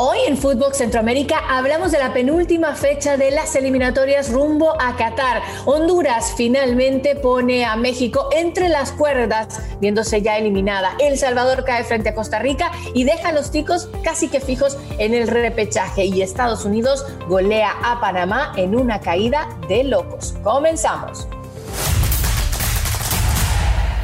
Hoy 0.00 0.18
en 0.28 0.38
Fútbol 0.38 0.72
Centroamérica 0.74 1.40
hablamos 1.48 1.90
de 1.90 1.98
la 1.98 2.12
penúltima 2.12 2.76
fecha 2.76 3.16
de 3.16 3.32
las 3.32 3.56
eliminatorias 3.56 4.30
rumbo 4.30 4.80
a 4.80 4.94
Qatar. 4.94 5.42
Honduras 5.64 6.34
finalmente 6.36 7.16
pone 7.16 7.64
a 7.64 7.74
México 7.74 8.28
entre 8.30 8.68
las 8.68 8.92
cuerdas, 8.92 9.60
viéndose 9.80 10.22
ya 10.22 10.38
eliminada. 10.38 10.92
El 11.00 11.18
Salvador 11.18 11.64
cae 11.64 11.82
frente 11.82 12.10
a 12.10 12.14
Costa 12.14 12.38
Rica 12.38 12.70
y 12.94 13.02
deja 13.02 13.30
a 13.30 13.32
los 13.32 13.50
ticos 13.50 13.88
casi 14.04 14.28
que 14.28 14.38
fijos 14.38 14.78
en 14.98 15.14
el 15.14 15.26
repechaje. 15.26 16.04
Y 16.04 16.22
Estados 16.22 16.64
Unidos 16.64 17.04
golea 17.26 17.74
a 17.82 18.00
Panamá 18.00 18.52
en 18.56 18.76
una 18.76 19.00
caída 19.00 19.48
de 19.68 19.82
locos. 19.82 20.36
Comenzamos. 20.44 21.26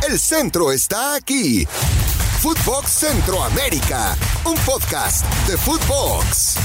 El 0.09 0.19
centro 0.19 0.73
está 0.73 1.15
aquí. 1.15 1.69
Footbox 2.45 2.91
Centroamérica, 2.91 4.15
un 4.45 4.55
podcast 4.67 5.25
de 5.49 5.57
Footbox. 5.57 6.59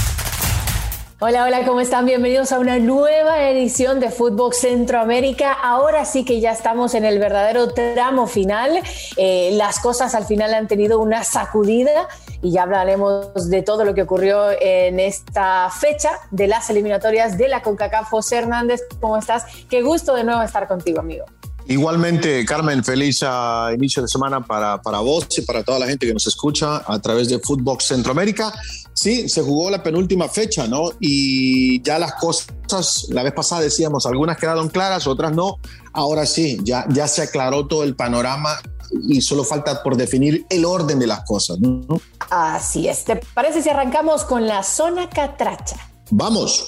Hola, 1.20 1.44
hola, 1.44 1.64
¿cómo 1.64 1.80
están? 1.80 2.04
Bienvenidos 2.04 2.52
a 2.52 2.58
una 2.58 2.78
nueva 2.78 3.48
edición 3.48 3.98
de 3.98 4.10
Footbox 4.10 4.58
Centroamérica. 4.58 5.54
Ahora 5.54 6.04
sí 6.04 6.26
que 6.26 6.38
ya 6.38 6.52
estamos 6.52 6.94
en 6.94 7.06
el 7.06 7.18
verdadero 7.18 7.72
tramo 7.72 8.26
final. 8.26 8.82
Eh, 9.16 9.52
las 9.54 9.80
cosas 9.80 10.14
al 10.14 10.26
final 10.26 10.52
han 10.52 10.68
tenido 10.68 11.00
una 11.00 11.24
sacudida 11.24 12.08
y 12.42 12.52
ya 12.52 12.64
hablaremos 12.64 13.48
de 13.48 13.62
todo 13.62 13.86
lo 13.86 13.94
que 13.94 14.02
ocurrió 14.02 14.50
en 14.60 15.00
esta 15.00 15.70
fecha 15.70 16.10
de 16.30 16.46
las 16.46 16.68
eliminatorias 16.68 17.38
de 17.38 17.48
la 17.48 17.62
CONCACAF. 17.62 18.10
José 18.10 18.36
Hernández, 18.36 18.82
¿cómo 19.00 19.16
estás? 19.16 19.46
Qué 19.70 19.80
gusto 19.80 20.14
de 20.14 20.24
nuevo 20.24 20.42
estar 20.42 20.68
contigo, 20.68 21.00
amigo. 21.00 21.24
Igualmente, 21.70 22.44
Carmen, 22.44 22.82
feliz 22.82 23.22
uh, 23.22 23.72
inicio 23.72 24.02
de 24.02 24.08
semana 24.08 24.44
para, 24.44 24.82
para 24.82 24.98
vos 24.98 25.28
y 25.38 25.42
para 25.42 25.62
toda 25.62 25.78
la 25.78 25.86
gente 25.86 26.04
que 26.04 26.12
nos 26.12 26.26
escucha 26.26 26.82
a 26.84 26.98
través 26.98 27.28
de 27.28 27.38
Footbox 27.38 27.84
Centroamérica. 27.84 28.52
Sí, 28.92 29.28
se 29.28 29.40
jugó 29.40 29.70
la 29.70 29.80
penúltima 29.80 30.28
fecha, 30.28 30.66
¿no? 30.66 30.90
Y 30.98 31.80
ya 31.82 32.00
las 32.00 32.14
cosas, 32.14 33.06
la 33.10 33.22
vez 33.22 33.32
pasada 33.34 33.60
decíamos, 33.60 34.04
algunas 34.04 34.36
quedaron 34.36 34.68
claras, 34.68 35.06
otras 35.06 35.32
no. 35.32 35.58
Ahora 35.92 36.26
sí, 36.26 36.58
ya, 36.64 36.86
ya 36.88 37.06
se 37.06 37.22
aclaró 37.22 37.68
todo 37.68 37.84
el 37.84 37.94
panorama 37.94 38.58
y 39.06 39.20
solo 39.20 39.44
falta 39.44 39.80
por 39.84 39.96
definir 39.96 40.44
el 40.50 40.64
orden 40.64 40.98
de 40.98 41.06
las 41.06 41.20
cosas, 41.20 41.60
¿no? 41.60 41.86
Así 42.30 42.88
es. 42.88 43.04
¿Te 43.04 43.14
parece 43.32 43.62
si 43.62 43.68
arrancamos 43.68 44.24
con 44.24 44.48
la 44.48 44.64
zona 44.64 45.08
catracha? 45.08 45.76
Vamos. 46.10 46.66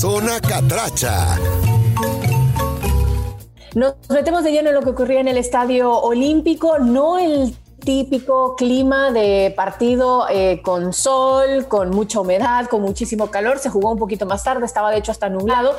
Zona 0.00 0.40
catracha. 0.40 1.38
Nos 3.74 3.94
metemos 4.10 4.44
de 4.44 4.52
lleno 4.52 4.68
en 4.68 4.74
lo 4.74 4.82
que 4.82 4.90
ocurría 4.90 5.20
en 5.20 5.28
el 5.28 5.38
Estadio 5.38 5.90
Olímpico, 5.92 6.78
no 6.78 7.18
el 7.18 7.56
típico 7.82 8.54
clima 8.54 9.10
de 9.10 9.52
partido 9.56 10.26
eh, 10.28 10.60
con 10.62 10.92
sol, 10.92 11.66
con 11.68 11.90
mucha 11.90 12.20
humedad, 12.20 12.66
con 12.66 12.82
muchísimo 12.82 13.30
calor. 13.30 13.58
Se 13.58 13.70
jugó 13.70 13.90
un 13.90 13.98
poquito 13.98 14.26
más 14.26 14.44
tarde, 14.44 14.66
estaba 14.66 14.90
de 14.90 14.98
hecho 14.98 15.10
hasta 15.10 15.28
nublado 15.28 15.74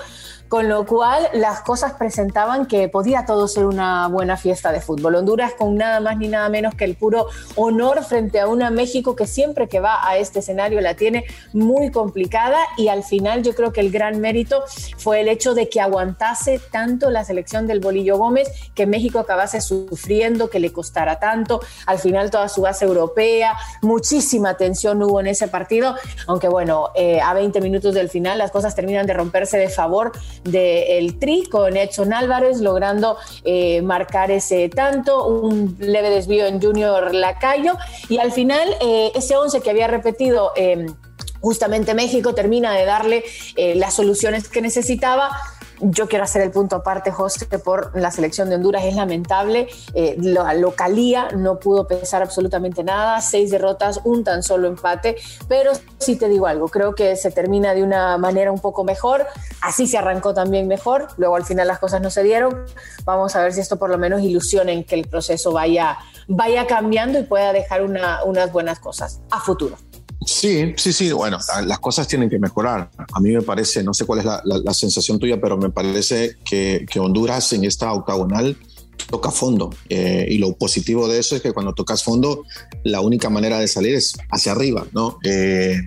con 0.53 0.69
lo 0.69 0.85
cual 0.85 1.27
las 1.33 1.61
cosas 1.61 1.93
presentaban 1.93 2.67
que 2.67 2.87
podía 2.87 3.25
todo 3.25 3.47
ser 3.47 3.65
una 3.65 4.07
buena 4.07 4.37
fiesta 4.37 4.71
de 4.71 4.81
fútbol. 4.81 5.15
Honduras 5.15 5.53
con 5.57 5.75
nada 5.75 5.99
más 5.99 6.15
ni 6.17 6.27
nada 6.27 6.47
menos 6.47 6.75
que 6.75 6.85
el 6.85 6.95
puro 6.95 7.25
honor 7.55 8.03
frente 8.03 8.39
a 8.39 8.45
una 8.45 8.69
México 8.69 9.15
que 9.15 9.25
siempre 9.25 9.67
que 9.67 9.79
va 9.79 10.07
a 10.07 10.17
este 10.17 10.41
escenario 10.41 10.79
la 10.79 10.93
tiene 10.93 11.25
muy 11.53 11.89
complicada 11.89 12.59
y 12.77 12.89
al 12.89 13.03
final 13.03 13.41
yo 13.41 13.55
creo 13.55 13.73
que 13.73 13.81
el 13.81 13.89
gran 13.89 14.21
mérito 14.21 14.63
fue 14.97 15.21
el 15.21 15.27
hecho 15.27 15.55
de 15.55 15.69
que 15.69 15.81
aguantase 15.81 16.59
tanto 16.59 17.09
la 17.09 17.25
selección 17.25 17.65
del 17.65 17.79
Bolillo 17.79 18.19
Gómez, 18.19 18.47
que 18.75 18.85
México 18.85 19.17
acabase 19.17 19.59
sufriendo, 19.59 20.51
que 20.51 20.59
le 20.59 20.71
costara 20.71 21.17
tanto, 21.17 21.61
al 21.87 21.97
final 21.97 22.29
toda 22.29 22.47
su 22.47 22.61
base 22.61 22.85
europea, 22.85 23.57
muchísima 23.81 24.55
tensión 24.55 25.01
hubo 25.01 25.19
en 25.19 25.25
ese 25.25 25.47
partido, 25.47 25.95
aunque 26.27 26.47
bueno, 26.47 26.91
eh, 26.93 27.21
a 27.21 27.33
20 27.33 27.59
minutos 27.59 27.95
del 27.95 28.09
final 28.09 28.37
las 28.37 28.51
cosas 28.51 28.75
terminan 28.75 29.07
de 29.07 29.15
romperse 29.15 29.57
de 29.57 29.69
favor 29.69 30.11
del 30.43 31.19
Tri 31.19 31.45
con 31.49 31.75
Edson 31.77 32.13
Álvarez, 32.13 32.59
logrando 32.59 33.17
eh, 33.43 33.81
marcar 33.81 34.31
ese 34.31 34.69
tanto, 34.69 35.27
un 35.27 35.75
leve 35.79 36.09
desvío 36.09 36.45
en 36.45 36.61
Junior 36.61 37.13
Lacayo. 37.13 37.77
Y 38.09 38.17
al 38.17 38.31
final 38.31 38.67
eh, 38.81 39.11
ese 39.15 39.35
11 39.35 39.61
que 39.61 39.69
había 39.69 39.87
repetido 39.87 40.51
em, 40.55 40.87
justamente 41.41 41.93
México 41.93 42.33
termina 42.33 42.73
de 42.73 42.85
darle 42.85 43.23
eh, 43.55 43.75
las 43.75 43.93
soluciones 43.93 44.47
que 44.47 44.61
necesitaba 44.61 45.29
yo 45.79 46.07
quiero 46.07 46.23
hacer 46.23 46.41
el 46.41 46.51
punto 46.51 46.77
aparte, 46.77 47.11
José, 47.11 47.45
por 47.59 47.97
la 47.99 48.11
selección 48.11 48.49
de 48.49 48.55
Honduras. 48.55 48.83
Es 48.85 48.95
lamentable. 48.95 49.67
Eh, 49.93 50.15
la 50.19 50.53
localía 50.53 51.29
no 51.35 51.59
pudo 51.59 51.87
pensar 51.87 52.21
absolutamente 52.21 52.83
nada. 52.83 53.21
Seis 53.21 53.51
derrotas, 53.51 54.01
un 54.03 54.23
tan 54.23 54.43
solo 54.43 54.67
empate. 54.67 55.17
Pero 55.47 55.71
sí 55.97 56.15
te 56.15 56.29
digo 56.29 56.47
algo, 56.47 56.67
creo 56.67 56.95
que 56.95 57.15
se 57.15 57.31
termina 57.31 57.73
de 57.73 57.83
una 57.83 58.17
manera 58.17 58.51
un 58.51 58.59
poco 58.59 58.83
mejor. 58.83 59.25
Así 59.61 59.87
se 59.87 59.97
arrancó 59.97 60.33
también 60.33 60.67
mejor. 60.67 61.07
Luego 61.17 61.35
al 61.35 61.45
final 61.45 61.67
las 61.67 61.79
cosas 61.79 62.01
no 62.01 62.09
se 62.09 62.23
dieron. 62.23 62.65
Vamos 63.05 63.35
a 63.35 63.43
ver 63.43 63.53
si 63.53 63.59
esto 63.59 63.77
por 63.77 63.89
lo 63.89 63.97
menos 63.97 64.21
ilusiona 64.21 64.71
en 64.71 64.83
que 64.83 64.95
el 64.95 65.07
proceso 65.07 65.51
vaya, 65.51 65.97
vaya 66.27 66.67
cambiando 66.67 67.19
y 67.19 67.23
pueda 67.23 67.53
dejar 67.53 67.83
unas 67.83 68.51
buenas 68.51 68.79
cosas 68.79 69.21
a 69.31 69.39
futuro. 69.39 69.77
Sí, 70.25 70.73
sí, 70.77 70.93
sí. 70.93 71.11
Bueno, 71.11 71.37
las 71.65 71.79
cosas 71.79 72.07
tienen 72.07 72.29
que 72.29 72.39
mejorar. 72.39 72.89
A 73.11 73.19
mí 73.19 73.31
me 73.31 73.41
parece, 73.41 73.83
no 73.83 73.93
sé 73.93 74.05
cuál 74.05 74.19
es 74.19 74.25
la, 74.25 74.73
sensación 74.73 75.19
tuya, 75.19 75.39
pero 75.39 75.57
me 75.57 75.69
parece 75.69 76.37
que, 76.43 76.85
Honduras 76.99 77.51
en 77.53 77.65
esta 77.65 77.91
octagonal 77.93 78.57
toca 79.09 79.31
fondo. 79.31 79.71
Eh, 79.89 80.27
y 80.29 80.37
lo 80.37 80.53
positivo 80.53 81.07
de 81.07 81.19
eso 81.19 81.35
es 81.35 81.41
que 81.41 81.51
cuando 81.51 81.73
tocas 81.73 82.03
fondo, 82.03 82.43
la 82.83 83.01
única 83.01 83.29
manera 83.29 83.59
de 83.59 83.67
salir 83.67 83.95
es 83.95 84.13
hacia 84.29 84.51
arriba, 84.51 84.85
¿no? 84.93 85.17
Eh, 85.23 85.81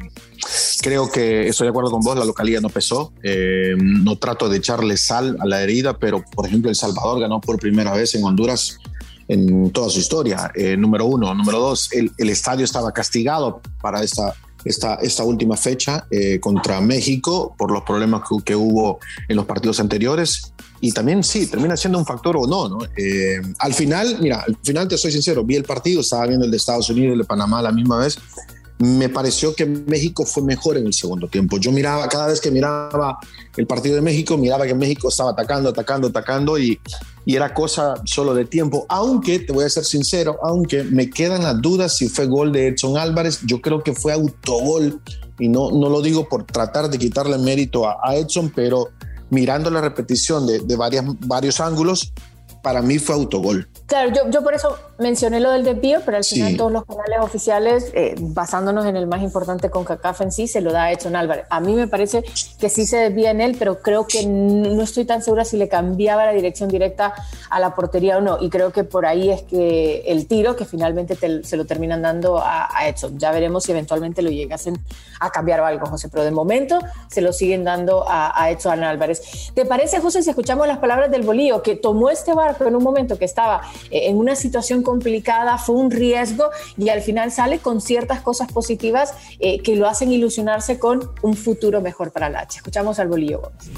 creo 0.83 1.11
que 1.11 1.49
estoy 1.49 1.67
de 1.67 1.71
acuerdo 1.71 1.91
con 1.91 2.03
vos, 2.03 2.19
la 2.19 2.25
localidad 2.25 2.61
no 2.61 2.69
pesó. 2.69 3.13
Eh, 3.23 3.75
no 3.79 4.17
trato 4.19 4.49
de 4.49 4.59
echarle 4.59 4.97
sal 4.97 5.37
a 5.41 5.47
la 5.47 5.63
herida, 5.63 5.99
pero 5.99 6.25
por 6.35 6.47
ejemplo, 6.47 6.71
El 6.71 6.77
Salvador 6.77 7.21
ganó 7.21 7.41
por 7.41 7.59
primera 7.59 7.93
vez 7.93 8.15
en 8.15 8.25
Honduras 8.25 8.79
en 9.28 9.70
toda 9.70 9.91
su 9.91 9.98
historia, 9.98 10.50
eh, 10.54 10.76
número 10.76 11.06
uno. 11.06 11.34
Número 11.34 11.59
dos, 11.59 11.91
el, 11.92 12.31
estadio 12.31 12.64
estaba 12.64 12.92
castigado 12.92 13.60
para 13.81 14.03
esta, 14.03 14.34
esta, 14.64 14.97
esta 14.97 15.25
última 15.25 15.56
fecha 15.56 16.06
eh, 16.10 16.38
contra 16.41 16.81
México 16.81 17.54
por 17.59 17.70
los 17.70 17.82
problemas 17.82 18.22
que, 18.44 18.54
hubo 18.54 18.98
en 19.28 19.37
los 19.37 19.47
partidos 19.47 19.81
anteriores. 19.81 20.53
Y 20.81 20.92
también 20.92 21.25
sí, 21.25 21.47
termina 21.47 21.76
siendo 21.76 21.98
un 21.98 22.04
factor 22.04 22.37
o 22.37 22.47
no, 22.47 22.69
¿no? 22.69 22.78
Eh, 22.97 23.41
al 23.59 23.72
final, 23.72 24.19
mira, 24.20 24.44
al 24.47 24.59
final 24.62 24.87
te 24.87 24.98
soy 24.98 25.10
sincero, 25.10 25.43
vi 25.43 25.56
el 25.56 25.64
partido, 25.64 26.03
estaba 26.03 26.26
viendo 26.26 26.44
el 26.44 26.50
de 26.50 26.58
Estados 26.58 26.91
Unidos 26.91 27.08
y 27.08 27.12
el 27.12 27.19
de 27.19 27.25
Panamá 27.25 27.60
a 27.60 27.62
la 27.62 27.72
misma 27.72 27.98
vez 27.98 28.19
me 28.78 29.09
pareció 29.09 29.54
que 29.54 29.64
México 29.64 30.26
fue 30.26 30.42
mejor 30.42 30.76
en 30.76 30.87
el 30.87 30.92
segundo 30.92 31.28
tiempo. 31.28 31.59
Yo 31.59 31.72
miraba, 31.72 32.09
cada 32.09 32.26
vez 32.26 32.41
que 32.41 32.50
miraba 32.50 33.19
el 33.56 33.66
partido 33.66 33.94
de 33.94 34.03
México, 34.03 34.37
miraba 34.37 34.66
que 34.66 34.75
México 34.75 35.09
estaba 35.09 35.31
atacando, 35.31 35.70
atacando, 35.70 36.09
atacando 36.09 36.59
y, 36.59 36.78
era 37.26 37.53
cosa 37.53 37.94
solo 38.04 38.34
de 38.34 38.44
tiempo. 38.44 38.87
Aunque, 38.88 39.41
te 39.41 39.53
voy 39.53 39.64
a 39.64 39.69
ser 39.69 39.84
sincero, 39.84 40.38
aunque 40.42 40.84
me 40.84 41.10
quedan 41.10 41.42
las 41.42 41.60
dudas 41.60 41.97
si 41.97 42.09
fue 42.09 42.26
gol 42.26 42.53
de 42.53 42.69
Edson 42.69 42.97
Álvarez, 42.97 43.41
yo 43.44 43.60
creo 43.60 43.82
que 43.82 43.94
fue 43.94 44.12
autogol 44.12 45.00
y 45.41 45.48
no, 45.48 45.72
no 45.72 45.88
lo 45.88 46.03
digo 46.03 46.28
por 46.28 46.44
tratar 46.44 46.88
de 46.88 46.98
quitarle 46.98 47.37
mérito 47.38 47.88
a, 47.88 48.14
Edson, 48.14 48.53
pero 48.54 48.91
mirando 49.31 49.70
la 49.70 49.81
repetición 49.81 50.47
de, 50.47 50.60
de 50.60 50.76
varias, 50.76 51.04
varios 51.26 51.60
ángulos, 51.60 52.12
para 52.66 52.82
mí 52.82 52.99
fue 52.99 53.15
autogol. 53.15 53.69
Claro, 53.87 54.10
yo, 54.12 54.28
yo 54.28 54.43
por 54.43 54.53
eso 54.53 54.77
mencioné 54.99 55.38
lo 55.38 55.53
del 55.53 55.62
desvío, 55.62 56.00
pero 56.04 56.16
al 56.16 56.25
final 56.25 56.56
todos 56.56 56.72
los 56.72 56.84
canales 56.84 57.21
oficiales, 57.21 57.93
eh, 57.94 58.16
basándonos 58.19 58.87
en 58.87 58.97
el 58.97 59.06
más 59.06 59.22
importante 59.22 59.71
con 59.71 59.84
CACAF 59.84 60.22
en 60.22 60.32
sí, 60.32 60.49
se 60.49 60.60
lo 60.60 60.72
da 60.72 60.87
a 60.87 60.91
Edson 60.91 61.15
Álvarez. 61.15 61.47
A 61.49 61.60
mí 61.60 61.75
me 61.75 61.87
parece 61.87 62.25
que 62.59 62.69
sí 62.69 62.84
se 62.84 62.97
desvía 62.97 63.31
en 63.31 63.41
él, 63.41 63.55
pero 63.56 63.82
creo 63.82 64.09
que 64.09 64.26
no 64.26 64.82
estoy 64.82 65.05
tan 65.05 65.22
segura 65.22 65.44
si 65.44 65.56
le 65.56 65.69
cambiaba 65.69 66.26
la 66.26 66.32
dirección 66.32 66.69
directa 66.69 67.15
a 67.49 67.60
la 67.60 67.76
portería 67.76 68.19
o 68.19 68.21
no. 68.21 68.38
Y 68.41 68.50
creo 68.50 68.72
que 68.72 68.82
por 68.82 69.06
ahí 69.06 69.31
es 69.31 69.43
que 69.43 70.03
el 70.06 70.26
tiro 70.26 70.56
que 70.56 70.65
finalmente 70.65 71.16
se 71.44 71.56
lo 71.56 71.66
terminan 71.66 72.03
dando 72.03 72.41
a, 72.43 72.69
Edson. 72.88 73.16
Ya 73.16 73.31
veremos 73.31 73.62
si 73.62 73.70
eventualmente 73.70 74.23
lo 74.23 74.31
llegasen 74.31 74.76
a 75.20 75.31
cambiar 75.31 75.61
o 75.61 75.67
algo, 75.67 75.87
José, 75.87 76.08
pero 76.08 76.25
de 76.25 76.32
momento 76.32 76.81
se 77.08 77.20
lo 77.20 77.32
siguen 77.32 77.62
dando 77.62 78.05
a, 78.08 78.43
a 78.43 78.50
Edson 78.50 78.82
Álvarez. 78.82 79.52
¿Te 79.55 79.64
parece, 79.64 80.00
José, 80.00 80.25
si 80.25 80.31
escuchamos 80.31 80.67
las 80.67 80.79
palabras 80.79 81.12
del 81.12 81.23
Bolío, 81.23 81.62
que 81.62 81.76
tomó 81.76 82.11
este 82.11 82.35
barco 82.35 82.56
en 82.64 82.76
un 82.76 82.82
momento 82.82 83.19
que 83.19 83.25
estaba 83.25 83.61
eh, 83.91 84.08
en 84.08 84.17
una 84.17 84.35
situación 84.35 84.82
complicada, 84.82 85.58
fue 85.58 85.76
un 85.76 85.91
riesgo 85.91 86.50
y 86.76 86.88
al 86.88 87.03
final 87.03 87.31
sale 87.31 87.58
con 87.58 87.81
ciertas 87.81 88.20
cosas 88.20 88.50
positivas 88.50 89.14
eh, 89.38 89.61
que 89.62 89.76
lo 89.76 89.87
hacen 89.87 90.12
ilusionarse 90.12 90.79
con 90.79 91.11
un 91.23 91.35
futuro 91.35 91.81
mejor 91.81 92.12
para 92.12 92.31
la 92.31 92.41
H. 92.41 92.58
Escuchamos 92.58 92.99
al 92.99 93.08
Bolillo 93.08 93.41
Gómez. 93.41 93.70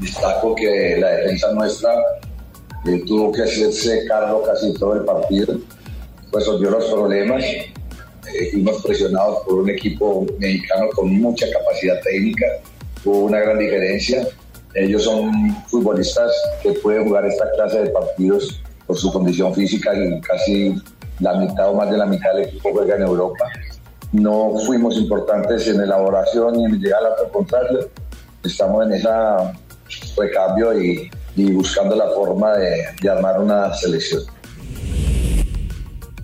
Destaco 0.00 0.54
que 0.54 0.98
la 0.98 1.08
defensa 1.08 1.52
nuestra 1.52 1.90
eh, 2.84 3.02
tuvo 3.06 3.32
que 3.32 3.42
hacerse 3.42 4.04
cargo 4.06 4.42
casi 4.42 4.74
todo 4.74 4.94
el 4.94 5.04
partido, 5.04 5.58
resolvió 6.32 6.70
los 6.70 6.84
problemas. 6.86 7.42
fuimos 8.50 8.82
presionados 8.82 9.38
por 9.44 9.54
un 9.60 9.70
equipo 9.70 10.26
mexicano 10.38 10.88
con 10.94 11.12
mucha 11.12 11.46
capacidad 11.50 12.00
técnica, 12.02 12.46
hubo 13.04 13.20
una 13.20 13.38
gran 13.40 13.58
diferencia. 13.58 14.28
Ellos 14.76 15.04
son 15.04 15.54
futbolistas 15.68 16.30
que 16.62 16.72
pueden 16.72 17.08
jugar 17.08 17.24
esta 17.26 17.50
clase 17.52 17.84
de 17.84 17.90
partidos 17.90 18.60
por 18.86 18.96
su 18.96 19.10
condición 19.10 19.54
física 19.54 19.94
y 19.94 20.20
casi 20.20 20.74
la 21.20 21.34
mitad 21.34 21.70
o 21.70 21.74
más 21.74 21.90
de 21.90 21.96
la 21.96 22.06
mitad 22.06 22.34
del 22.34 22.44
equipo 22.44 22.72
juega 22.72 22.96
en 22.96 23.02
Europa. 23.02 23.44
No 24.12 24.52
fuimos 24.66 24.96
importantes 24.98 25.66
en 25.66 25.80
elaboración 25.80 26.60
y 26.60 26.64
en 26.66 26.78
llegar 26.78 27.00
a 27.04 27.28
contrario. 27.30 27.88
Estamos 28.44 28.86
en 28.86 28.92
esa 28.92 29.52
recambio 30.16 30.78
y, 30.78 31.10
buscando 31.52 31.96
la 31.96 32.08
forma 32.10 32.54
de 32.54 33.10
armar 33.10 33.40
una 33.40 33.72
selección 33.74 34.22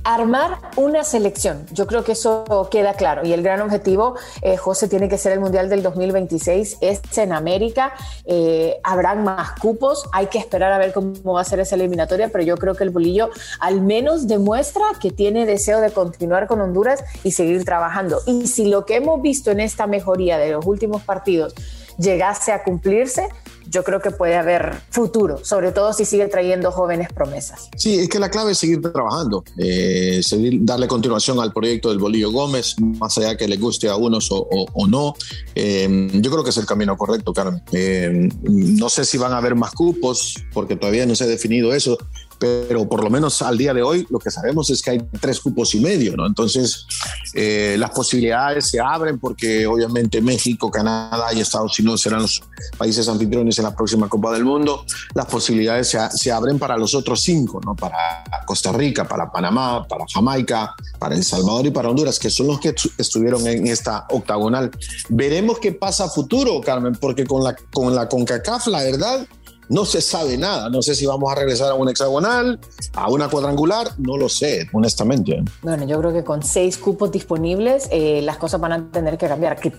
armar 0.04 0.58
una 0.76 1.04
selección. 1.04 1.66
Yo 1.72 1.87
creo 1.87 2.04
que 2.04 2.12
eso 2.12 2.69
queda 2.70 2.94
claro. 2.94 3.25
Y 3.25 3.32
el 3.32 3.43
gran 3.43 3.60
objetivo, 3.60 4.16
eh, 4.40 4.56
José, 4.56 4.88
tiene 4.88 5.08
que 5.08 5.19
ser 5.19 5.32
el 5.32 5.40
Mundial 5.40 5.69
del 5.69 5.82
2026. 5.82 6.78
Es 6.81 7.00
en 7.16 7.32
América. 7.32 7.94
Eh, 8.25 8.78
habrán 8.82 9.25
más 9.25 9.58
cupos. 9.60 10.08
Hay 10.12 10.26
que 10.26 10.38
esperar 10.38 10.72
a 10.72 10.78
ver 10.78 10.93
cómo 10.93 11.34
va 11.34 11.40
a 11.40 11.44
ser 11.44 11.60
esa 11.60 11.76
eliminatoria. 11.76 12.28
Pero 12.28 12.44
yo 12.44 12.56
creo 12.56 12.75
que 12.75 12.84
el 12.84 12.90
bolillo 12.90 13.31
al 13.60 13.81
menos 13.81 14.26
demuestra 14.26 14.84
que 15.00 15.10
tiene 15.10 15.46
deseo 15.46 15.81
de 15.81 15.90
continuar 15.90 16.46
con 16.46 16.60
Honduras 16.60 17.05
y 17.22 17.32
seguir 17.32 17.64
trabajando. 17.64 18.20
Y 18.26 18.46
si 18.46 18.66
lo 18.66 18.84
que 18.87 18.96
hemos 18.96 19.20
visto 19.22 19.50
en 19.50 19.60
esta 19.60 19.87
mejoría 19.87 20.38
de 20.38 20.52
los 20.52 20.66
últimos 20.66 21.02
partidos 21.02 21.55
llegase 21.98 22.52
a 22.52 22.62
cumplirse, 22.62 23.28
yo 23.72 23.82
creo 23.82 24.00
que 24.00 24.10
puede 24.10 24.36
haber 24.36 24.74
futuro, 24.90 25.42
sobre 25.44 25.72
todo 25.72 25.92
si 25.94 26.04
sigue 26.04 26.28
trayendo 26.28 26.70
jóvenes 26.70 27.08
promesas. 27.12 27.70
Sí, 27.76 27.98
es 28.00 28.08
que 28.08 28.19
la 28.19 28.30
clave 28.30 28.52
es 28.52 28.58
seguir 28.58 28.82
trabajando, 28.82 29.42
eh, 29.56 30.20
seguir, 30.22 30.58
darle 30.60 30.86
continuación 30.86 31.40
al 31.40 31.52
proyecto 31.52 31.88
del 31.88 31.98
Bolillo 31.98 32.30
Gómez, 32.30 32.76
más 32.78 33.16
allá 33.16 33.36
que 33.36 33.48
le 33.48 33.56
guste 33.56 33.88
a 33.88 33.96
unos 33.96 34.28
o, 34.30 34.86
no. 34.86 35.14
Eh, 35.54 36.10
yo 36.12 36.30
creo 36.30 36.44
que 36.44 36.50
es 36.50 36.56
el 36.58 36.66
camino 36.66 36.96
correcto, 36.98 37.32
Carmen. 37.32 37.62
Eh, 37.72 38.28
no 38.42 38.88
sé 38.90 39.06
si 39.06 39.16
van 39.16 39.32
a 39.32 39.38
haber 39.38 39.54
más 39.54 39.72
cupos, 39.72 40.36
porque 40.52 40.76
todavía 40.76 41.06
no 41.06 41.14
se 41.14 41.24
ha 41.24 41.26
definido 41.26 41.72
eso, 41.72 41.96
pero 42.43 42.89
por 42.89 43.05
lo 43.05 43.09
menos 43.09 43.41
al 43.41 43.56
día 43.56 43.73
de 43.73 43.85
hoy 43.85 44.05
lo 44.11 44.19
que 44.19 44.29
sabemos 44.29 44.69
es 44.69 44.83
que 44.83 44.91
hay 44.91 44.99
tres 45.21 45.39
cupos 45.39 45.77
y 45.77 45.81
medio, 45.81 46.17
¿no? 46.17 46.27
Entonces, 46.27 46.87
eh, 47.35 47.77
las 47.79 47.91
posibilidades 47.91 48.69
se 48.69 48.81
abren 48.81 49.21
porque 49.21 49.65
obviamente 49.65 50.21
México, 50.21 50.69
Canadá 50.69 51.33
y 51.33 51.41
Estados 51.41 51.79
Unidos 51.79 52.00
serán 52.00 52.23
los 52.23 52.43
países 52.77 53.09
anfitriones 53.09 53.56
en 53.61 53.65
la 53.65 53.77
próxima 53.77 54.09
Copa 54.09 54.33
del 54.33 54.44
Mundo. 54.44 54.85
Las 55.15 55.27
posibilidades 55.27 55.91
se, 55.91 56.00
se 56.11 56.33
abren 56.33 56.59
para 56.59 56.77
los 56.77 56.97
otros 56.97 57.21
cinco, 57.21 57.61
¿no? 57.65 57.77
Para 57.77 58.25
Costa 58.44 58.73
Rica, 58.73 59.06
para 59.06 59.31
Panamá, 59.31 59.87
para 59.87 60.05
Jamaica, 60.12 60.75
para 60.99 61.15
El 61.15 61.23
Salvador 61.23 61.67
y 61.67 61.71
para 61.71 61.91
Honduras, 61.91 62.19
que 62.19 62.29
son 62.29 62.49
los 62.49 62.59
que 62.59 62.75
estuvieron 62.99 63.47
en 63.47 63.69
esta 63.69 64.09
octagonal. 64.11 64.73
Veremos 65.09 65.61
qué 65.61 65.71
pasa 65.71 66.06
a 66.06 66.09
futuro, 66.09 66.61
Carmen, 66.61 66.97
porque 67.00 67.25
con 67.25 67.44
la, 67.44 67.55
con 67.73 67.94
la 67.94 68.09
CONCACAF, 68.09 68.67
la 68.67 68.83
verdad, 68.83 69.29
no 69.72 69.86
se 69.86 70.02
sabe 70.02 70.36
nada. 70.36 70.69
No 70.69 70.82
sé 70.82 70.94
si 70.94 71.06
vamos 71.06 71.32
a 71.32 71.34
regresar 71.34 71.70
a 71.70 71.74
un 71.74 71.88
hexagonal, 71.88 72.60
a 72.92 73.08
una 73.08 73.28
cuadrangular, 73.28 73.88
no 73.98 74.19
lo 74.19 74.28
sé, 74.28 74.69
honestamente. 74.72 75.42
Bueno, 75.62 75.86
yo 75.86 75.98
creo 75.98 76.12
que 76.12 76.22
con 76.24 76.42
seis 76.42 76.76
cupos 76.76 77.10
disponibles 77.10 77.88
eh, 77.90 78.20
las 78.22 78.36
cosas 78.36 78.60
van 78.60 78.72
a 78.72 78.90
tener 78.90 79.16
que 79.16 79.26
cambiar. 79.26 79.58
Que 79.58 79.72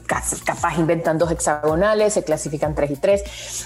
capaz 0.43 0.79
inventan 0.79 1.19
dos 1.19 1.31
hexagonales, 1.31 2.13
se 2.13 2.23
clasifican 2.23 2.73
tres 2.73 2.89
y 2.91 2.95
tres. 2.95 3.23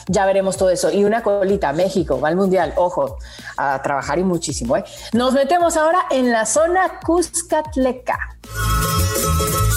Ya 0.07 0.25
veremos 0.25 0.57
todo 0.57 0.69
eso. 0.69 0.91
Y 0.91 1.05
una 1.05 1.23
colita, 1.23 1.71
México, 1.71 2.19
va 2.19 2.27
al 2.27 2.35
Mundial. 2.35 2.73
Ojo, 2.75 3.17
a 3.55 3.81
trabajar 3.81 4.19
y 4.19 4.23
muchísimo. 4.23 4.75
¿eh? 4.75 4.83
Nos 5.13 5.33
metemos 5.33 5.77
ahora 5.77 6.07
en 6.11 6.31
la 6.31 6.45
zona 6.45 6.99
Cuscatleca. 7.05 8.37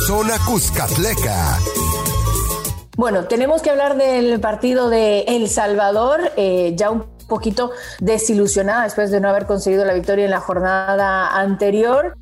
Zona 0.05 0.37
Cuscatleca. 0.44 1.58
Bueno, 3.00 3.25
tenemos 3.25 3.62
que 3.62 3.70
hablar 3.70 3.97
del 3.97 4.41
partido 4.41 4.91
de 4.91 5.20
El 5.20 5.49
Salvador, 5.49 6.32
eh, 6.37 6.75
ya 6.76 6.91
un 6.91 7.06
poquito 7.29 7.70
desilusionada 7.99 8.82
después 8.85 9.11
de 9.11 9.20
no 9.20 9.31
haber 9.31 9.47
conseguido 9.47 9.87
la 9.87 9.94
victoria 9.94 10.26
en 10.26 10.31
la 10.31 10.41
jornada 10.41 11.35
anterior. 11.35 12.19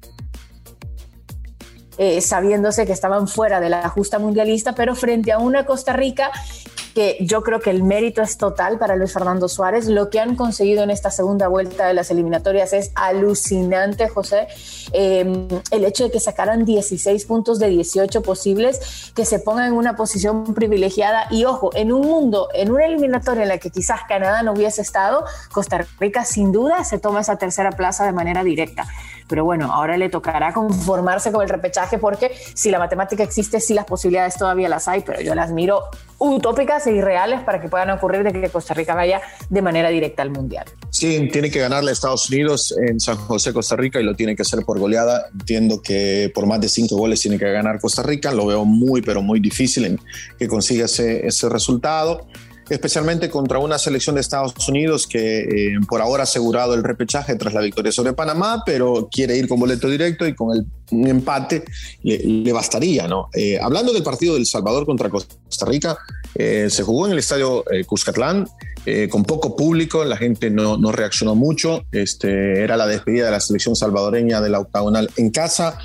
Eh, 1.98 2.20
sabiéndose 2.20 2.86
que 2.86 2.92
estaban 2.92 3.26
fuera 3.26 3.58
de 3.58 3.70
la 3.70 3.88
justa 3.88 4.20
mundialista, 4.20 4.76
pero 4.76 4.94
frente 4.94 5.32
a 5.32 5.38
una 5.38 5.66
Costa 5.66 5.94
Rica 5.94 6.30
que 6.98 7.16
yo 7.20 7.44
creo 7.44 7.60
que 7.60 7.70
el 7.70 7.84
mérito 7.84 8.22
es 8.22 8.38
total 8.38 8.76
para 8.76 8.96
Luis 8.96 9.12
Fernando 9.12 9.48
Suárez. 9.48 9.86
Lo 9.86 10.10
que 10.10 10.18
han 10.18 10.34
conseguido 10.34 10.82
en 10.82 10.90
esta 10.90 11.12
segunda 11.12 11.46
vuelta 11.46 11.86
de 11.86 11.94
las 11.94 12.10
eliminatorias 12.10 12.72
es 12.72 12.90
alucinante, 12.96 14.08
José. 14.08 14.48
Em, 14.92 15.46
el 15.70 15.84
hecho 15.84 16.02
de 16.02 16.10
que 16.10 16.18
sacaran 16.18 16.64
16 16.64 17.24
puntos 17.24 17.60
de 17.60 17.68
18 17.68 18.20
posibles, 18.22 19.12
que 19.14 19.24
se 19.24 19.38
pongan 19.38 19.68
en 19.68 19.74
una 19.74 19.94
posición 19.94 20.54
privilegiada 20.54 21.28
y 21.30 21.44
ojo, 21.44 21.70
en 21.76 21.92
un 21.92 22.00
mundo, 22.00 22.48
en 22.52 22.72
una 22.72 22.86
eliminatoria 22.86 23.44
en 23.44 23.50
la 23.50 23.58
que 23.58 23.70
quizás 23.70 24.00
Canadá 24.08 24.42
no 24.42 24.54
hubiese 24.54 24.82
estado, 24.82 25.24
Costa 25.52 25.86
Rica 26.00 26.24
sin 26.24 26.50
duda 26.50 26.82
se 26.82 26.98
toma 26.98 27.20
esa 27.20 27.36
tercera 27.36 27.70
plaza 27.70 28.06
de 28.06 28.12
manera 28.12 28.42
directa. 28.42 28.88
Pero 29.28 29.44
bueno, 29.44 29.72
ahora 29.72 29.96
le 29.96 30.08
tocará 30.08 30.52
conformarse 30.52 31.30
con 31.30 31.42
el 31.42 31.48
repechaje 31.48 31.98
porque 31.98 32.32
si 32.54 32.70
la 32.70 32.78
matemática 32.78 33.22
existe, 33.22 33.60
sí 33.60 33.74
las 33.74 33.84
posibilidades 33.84 34.36
todavía 34.36 34.68
las 34.68 34.88
hay, 34.88 35.02
pero 35.02 35.20
yo 35.20 35.34
las 35.34 35.52
miro 35.52 35.84
utópicas 36.18 36.86
e 36.86 36.92
irreales 36.92 37.40
para 37.42 37.60
que 37.60 37.68
puedan 37.68 37.90
ocurrir 37.90 38.24
de 38.24 38.32
que 38.32 38.48
Costa 38.50 38.74
Rica 38.74 38.94
vaya 38.94 39.20
de 39.48 39.62
manera 39.62 39.88
directa 39.88 40.22
al 40.22 40.30
Mundial. 40.30 40.64
Sí, 40.90 41.28
tiene 41.32 41.50
que 41.50 41.60
ganarle 41.60 41.90
a 41.90 41.92
Estados 41.92 42.28
Unidos 42.28 42.74
en 42.76 42.98
San 42.98 43.16
José, 43.16 43.52
Costa 43.52 43.76
Rica, 43.76 44.00
y 44.00 44.02
lo 44.02 44.14
tiene 44.16 44.34
que 44.34 44.42
hacer 44.42 44.64
por 44.64 44.78
goleada. 44.78 45.26
Entiendo 45.32 45.80
que 45.80 46.32
por 46.34 46.46
más 46.46 46.60
de 46.60 46.68
cinco 46.68 46.96
goles 46.96 47.20
tiene 47.20 47.38
que 47.38 47.50
ganar 47.50 47.80
Costa 47.80 48.02
Rica. 48.02 48.32
Lo 48.32 48.46
veo 48.46 48.64
muy, 48.64 49.02
pero 49.02 49.22
muy 49.22 49.38
difícil 49.38 49.84
en 49.84 50.00
que 50.38 50.48
consiga 50.48 50.86
ese, 50.86 51.26
ese 51.26 51.48
resultado 51.48 52.26
especialmente 52.68 53.30
contra 53.30 53.58
una 53.58 53.78
selección 53.78 54.14
de 54.14 54.20
Estados 54.20 54.68
Unidos 54.68 55.06
que 55.06 55.40
eh, 55.40 55.78
por 55.88 56.00
ahora 56.00 56.22
ha 56.22 56.24
asegurado 56.24 56.74
el 56.74 56.84
repechaje 56.84 57.34
tras 57.36 57.54
la 57.54 57.60
victoria 57.60 57.92
sobre 57.92 58.12
Panamá, 58.12 58.62
pero 58.64 59.08
quiere 59.10 59.36
ir 59.36 59.48
con 59.48 59.58
boleto 59.58 59.88
directo 59.88 60.26
y 60.26 60.34
con 60.34 60.56
el, 60.56 60.66
un 60.90 61.06
empate 61.06 61.64
le, 62.02 62.52
bastaría. 62.52 63.08
¿no? 63.08 63.28
Eh, 63.34 63.58
hablando 63.60 63.92
del 63.92 64.02
partido 64.02 64.34
del 64.34 64.46
Salvador 64.46 64.84
contra 64.84 65.08
Costa 65.08 65.66
Rica, 65.66 65.96
eh, 66.34 66.68
se 66.70 66.82
jugó 66.82 67.06
en 67.06 67.12
el 67.12 67.18
estadio 67.18 67.64
Cuscatlán. 67.86 68.46
con 69.10 69.24
poco 69.24 69.54
público, 69.54 70.04
la 70.04 70.16
gente 70.16 70.50
no, 70.50 70.76
no, 70.78 70.92
reaccionó 70.92 71.34
mucho. 71.34 71.84
Este, 71.92 72.62
era 72.62 72.76
la 72.76 72.86
despedida 72.86 73.26
de 73.26 73.32
la 73.32 73.40
selección 73.40 73.76
salvadoreña 73.76 74.40
de 74.40 74.48
la 74.48 74.60
octagonal 74.60 75.10
en 75.16 75.30
casa. 75.30 75.78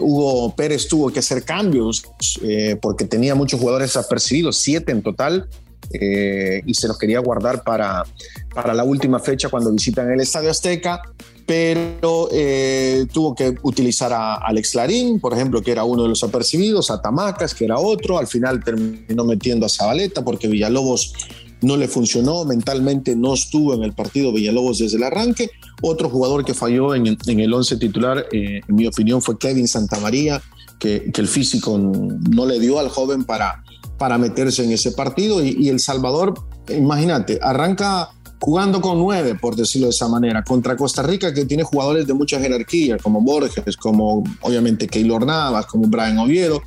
Hugo 0.00 0.54
Pérez 0.56 0.88
tuvo 0.88 1.10
que 1.10 1.18
hacer 1.18 1.44
cambios 1.44 2.02
porque 2.80 3.04
tenía 3.04 3.34
muchos 3.34 3.60
jugadores 3.60 3.96
apercibidos, 3.96 4.56
siete 4.56 4.92
en 4.92 5.02
total, 5.02 5.48
eh, 5.92 6.62
y 6.66 6.74
se 6.74 6.88
los 6.88 6.98
quería 6.98 7.20
guardar 7.20 7.62
para, 7.62 8.04
para 8.54 8.74
la 8.74 8.84
última 8.84 9.18
fecha 9.18 9.48
cuando 9.48 9.72
visitan 9.72 10.10
el 10.10 10.20
Estadio 10.20 10.50
Azteca, 10.50 11.00
pero 11.46 12.28
eh, 12.32 13.06
tuvo 13.12 13.34
que 13.34 13.54
utilizar 13.62 14.12
a 14.12 14.34
Alex 14.34 14.74
Larín, 14.74 15.20
por 15.20 15.32
ejemplo, 15.32 15.62
que 15.62 15.70
era 15.70 15.84
uno 15.84 16.02
de 16.02 16.08
los 16.08 16.24
apercibidos, 16.24 16.90
a 16.90 17.00
Tamacas, 17.00 17.54
que 17.54 17.64
era 17.64 17.78
otro, 17.78 18.18
al 18.18 18.26
final 18.26 18.62
terminó 18.62 19.24
metiendo 19.24 19.64
a 19.64 19.68
Zabaleta 19.68 20.24
porque 20.24 20.48
Villalobos 20.48 21.12
no 21.62 21.76
le 21.76 21.88
funcionó, 21.88 22.44
mentalmente 22.44 23.16
no 23.16 23.34
estuvo 23.34 23.74
en 23.74 23.82
el 23.82 23.92
partido 23.92 24.32
Villalobos 24.32 24.78
desde 24.78 24.96
el 24.96 25.04
arranque. 25.04 25.50
Otro 25.82 26.10
jugador 26.10 26.44
que 26.44 26.52
falló 26.52 26.94
en, 26.94 27.06
el 27.06 27.54
11 27.54 27.76
titular, 27.76 28.26
eh, 28.32 28.60
en 28.66 28.74
mi 28.74 28.86
opinión, 28.86 29.22
fue 29.22 29.38
Kevin 29.38 29.68
Santamaría, 29.68 30.42
que, 30.78 31.10
que 31.12 31.20
el 31.20 31.28
físico 31.28 31.78
no 31.78 32.44
le 32.44 32.58
dio 32.58 32.78
al 32.78 32.88
joven 32.88 33.24
para, 33.24 33.62
para 33.98 34.18
meterse 34.18 34.64
en 34.64 34.72
ese 34.72 34.92
partido. 34.92 35.44
Y, 35.44 35.68
El 35.68 35.80
Salvador, 35.80 36.34
imagínate, 36.68 37.38
arranca 37.42 38.10
jugando 38.40 38.80
con 38.80 38.98
nueve, 38.98 39.34
por 39.34 39.56
decirlo 39.56 39.86
de 39.88 39.90
esa 39.90 40.08
manera, 40.08 40.44
contra 40.44 40.76
Costa 40.76 41.02
Rica, 41.02 41.32
que 41.32 41.44
tiene 41.44 41.62
jugadores 41.62 42.06
de 42.06 42.14
mucha 42.14 42.38
jerarquía, 42.38 42.98
como 42.98 43.20
Borges, 43.20 43.76
como 43.76 44.24
obviamente 44.40 44.86
Keylor 44.86 45.24
Navas, 45.24 45.66
como 45.66 45.86
Brian 45.88 46.18
Oviedo, 46.18 46.62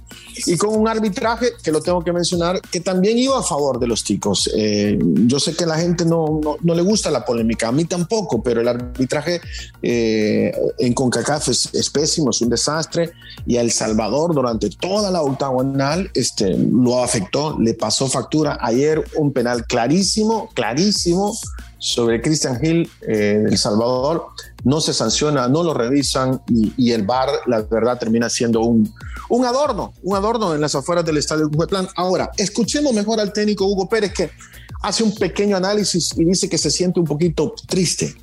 y 0.45 0.57
con 0.57 0.75
un 0.75 0.88
arbitraje 0.88 1.53
que 1.63 1.71
lo 1.71 1.81
tengo 1.81 2.03
que 2.03 2.11
mencionar, 2.11 2.59
que 2.61 2.79
también 2.79 3.17
iba 3.17 3.39
a 3.39 3.43
favor 3.43 3.79
de 3.79 3.88
los 3.88 4.03
chicos. 4.03 4.49
Eh, 4.55 4.97
yo 5.25 5.39
sé 5.39 5.55
que 5.55 5.63
a 5.63 5.67
la 5.67 5.77
gente 5.77 6.05
no, 6.05 6.39
no, 6.61 6.75
le 6.75 6.81
gusta 6.81 7.11
la 7.11 7.25
polémica, 7.25 7.67
a 7.67 7.71
mí 7.71 7.85
tampoco, 7.85 8.41
pero 8.41 8.61
el 8.61 8.67
arbitraje 8.67 9.41
eh, 9.81 10.51
en 10.79 10.93
CONCACAF 10.93 11.49
es, 11.49 11.69
es, 11.73 11.89
pésimo, 11.89 12.31
es 12.31 12.41
un 12.41 12.49
desastre, 12.49 13.11
y 13.45 13.57
a 13.57 13.61
El 13.61 13.71
Salvador 13.71 14.33
durante 14.33 14.69
toda 14.69 15.11
la 15.11 15.21
octagonal 15.21 16.09
este, 16.13 16.57
lo 16.57 17.03
afectó, 17.03 17.57
le 17.59 17.73
pasó 17.73 18.07
factura. 18.07 18.57
Ayer 18.61 19.03
un 19.15 19.31
penal 19.31 19.65
clarísimo, 19.65 20.49
clarísimo 20.53 21.33
sobre 21.79 22.21
Christian 22.21 22.59
Hill 22.63 22.89
eh, 23.01 23.43
El 23.48 23.57
Salvador, 23.57 24.27
no 24.63 24.81
se 24.81 24.93
sanciona, 24.93 25.48
no 25.48 25.63
lo 25.63 25.74
revisan 25.74 26.41
y, 26.48 26.91
el 26.91 27.03
VAR, 27.03 27.29
la 27.48 27.62
verdad, 27.62 27.98
termina 27.98 28.29
siendo 28.29 28.62
un, 28.62 28.93
un 29.29 29.45
adorno, 29.45 29.93
un 30.03 30.15
adorno 30.15 30.53
en 30.53 30.62
las 30.62 30.75
afueras 30.75 31.05
del 31.05 31.17
estadio 31.17 31.50
Plan. 31.50 31.88
Ahora, 31.95 32.29
escuchemos 32.38 32.93
mejor 32.93 33.19
al 33.19 33.33
técnico 33.33 33.65
Hugo 33.65 33.88
Pérez 33.88 34.13
que 34.13 34.29
hace 34.81 35.03
un 35.03 35.15
pequeño 35.15 35.57
análisis 35.57 36.13
y 36.17 36.25
dice 36.25 36.50
que 36.50 36.57
se 36.57 36.69
siente 36.69 37.00
un 37.00 37.05
poquito 37.05 37.53
triste 37.67 38.15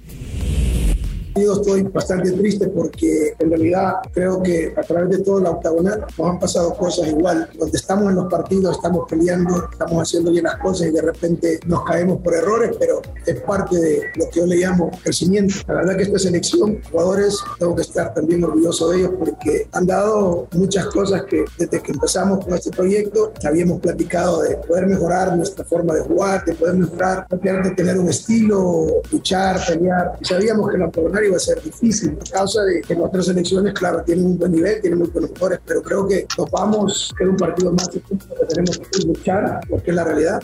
Estoy 1.36 1.82
bastante 1.82 2.32
triste 2.32 2.66
porque 2.68 3.34
en 3.38 3.50
realidad 3.50 3.96
creo 4.10 4.42
que 4.42 4.72
a 4.74 4.80
través 4.80 5.10
de 5.10 5.18
toda 5.18 5.42
la 5.42 5.50
octagonal 5.50 6.06
nos 6.16 6.30
han 6.30 6.38
pasado 6.38 6.74
cosas 6.74 7.08
igual. 7.08 7.50
Donde 7.58 7.76
estamos 7.76 8.08
en 8.08 8.16
los 8.16 8.26
partidos, 8.30 8.76
estamos 8.76 9.06
peleando, 9.06 9.68
estamos 9.70 10.02
haciendo 10.02 10.30
bien 10.30 10.44
las 10.44 10.56
cosas 10.56 10.88
y 10.88 10.92
de 10.92 11.02
repente 11.02 11.60
nos 11.66 11.84
caemos 11.84 12.22
por 12.22 12.34
errores, 12.34 12.74
pero 12.78 13.02
es 13.26 13.38
parte 13.42 13.76
de 13.76 14.02
lo 14.16 14.30
que 14.30 14.40
yo 14.40 14.46
le 14.46 14.56
llamo 14.56 14.90
crecimiento. 15.02 15.56
La 15.68 15.74
verdad 15.74 15.96
que 15.96 16.04
esta 16.04 16.18
selección, 16.18 16.80
jugadores, 16.90 17.38
tengo 17.58 17.76
que 17.76 17.82
estar 17.82 18.14
también 18.14 18.42
orgulloso 18.42 18.88
de 18.88 18.98
ellos 19.00 19.10
porque 19.18 19.68
han 19.72 19.86
dado 19.86 20.48
muchas 20.52 20.86
cosas 20.86 21.24
que 21.24 21.44
desde 21.58 21.82
que 21.82 21.92
empezamos 21.92 22.46
con 22.46 22.54
este 22.54 22.70
proyecto 22.70 23.32
habíamos 23.44 23.80
platicado 23.80 24.40
de 24.40 24.56
poder 24.56 24.86
mejorar 24.86 25.36
nuestra 25.36 25.66
forma 25.66 25.94
de 25.94 26.00
jugar, 26.00 26.46
de 26.46 26.54
poder 26.54 26.76
mejorar, 26.76 27.26
de 27.28 27.70
tener 27.72 27.98
un 27.98 28.08
estilo, 28.08 29.02
luchar, 29.12 29.60
pelear. 29.66 30.12
Y 30.18 30.24
sabíamos 30.24 30.70
que 30.70 30.78
la 30.78 30.86
octagonal 30.86 31.25
iba 31.26 31.36
a 31.36 31.40
ser 31.40 31.62
difícil 31.62 32.18
a 32.20 32.30
causa 32.30 32.62
de 32.62 32.80
que 32.82 32.94
nuestras 32.94 33.26
selecciones, 33.26 33.72
claro, 33.74 34.02
tienen 34.04 34.26
un 34.26 34.38
buen 34.38 34.52
nivel, 34.52 34.80
tienen 34.80 34.98
muy 34.98 35.08
buenos 35.08 35.30
jugadores, 35.30 35.60
pero 35.64 35.82
creo 35.82 36.06
que 36.06 36.26
nos 36.36 36.50
vamos, 36.50 37.14
un 37.20 37.36
partido 37.36 37.72
más 37.72 37.88
que 37.88 38.00
tenemos 38.48 38.78
que 38.78 39.06
luchar, 39.06 39.60
porque 39.68 39.90
es 39.90 39.96
la 39.96 40.04
realidad. 40.04 40.42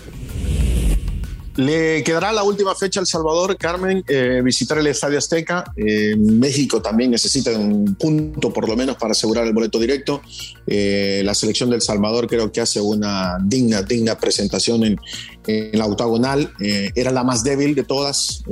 Le 1.56 2.02
quedará 2.02 2.32
la 2.32 2.44
última 2.44 2.75
fecha 2.75 3.00
al 3.00 3.06
Salvador, 3.06 3.59
Carmen, 3.59 4.02
eh, 4.09 4.40
visitar 4.42 4.78
el 4.78 4.87
Estadio 4.87 5.18
Azteca. 5.18 5.64
Eh, 5.76 6.16
México 6.16 6.80
también 6.80 7.11
necesita 7.11 7.50
un 7.50 7.94
punto 7.97 8.52
por 8.52 8.68
lo 8.68 8.75
menos 8.75 8.97
para 8.97 9.12
asegurar 9.12 9.47
el 9.47 9.52
boleto 9.52 9.78
directo. 9.78 10.23
Eh, 10.66 11.21
la 11.25 11.35
selección 11.35 11.68
del 11.68 11.82
Salvador 11.82 12.26
creo 12.26 12.50
que 12.50 12.62
hace 12.62 12.80
una 12.80 13.37
digna, 13.44 13.82
digna 13.82 14.16
presentación 14.16 14.85
en, 14.85 14.99
en 15.47 15.78
la 15.78 15.87
octagonal. 15.87 16.52
era 16.59 17.11
la 17.11 17.23
más 17.23 17.44
débil 17.44 17.75
de 17.75 17.82
todas 17.85 18.42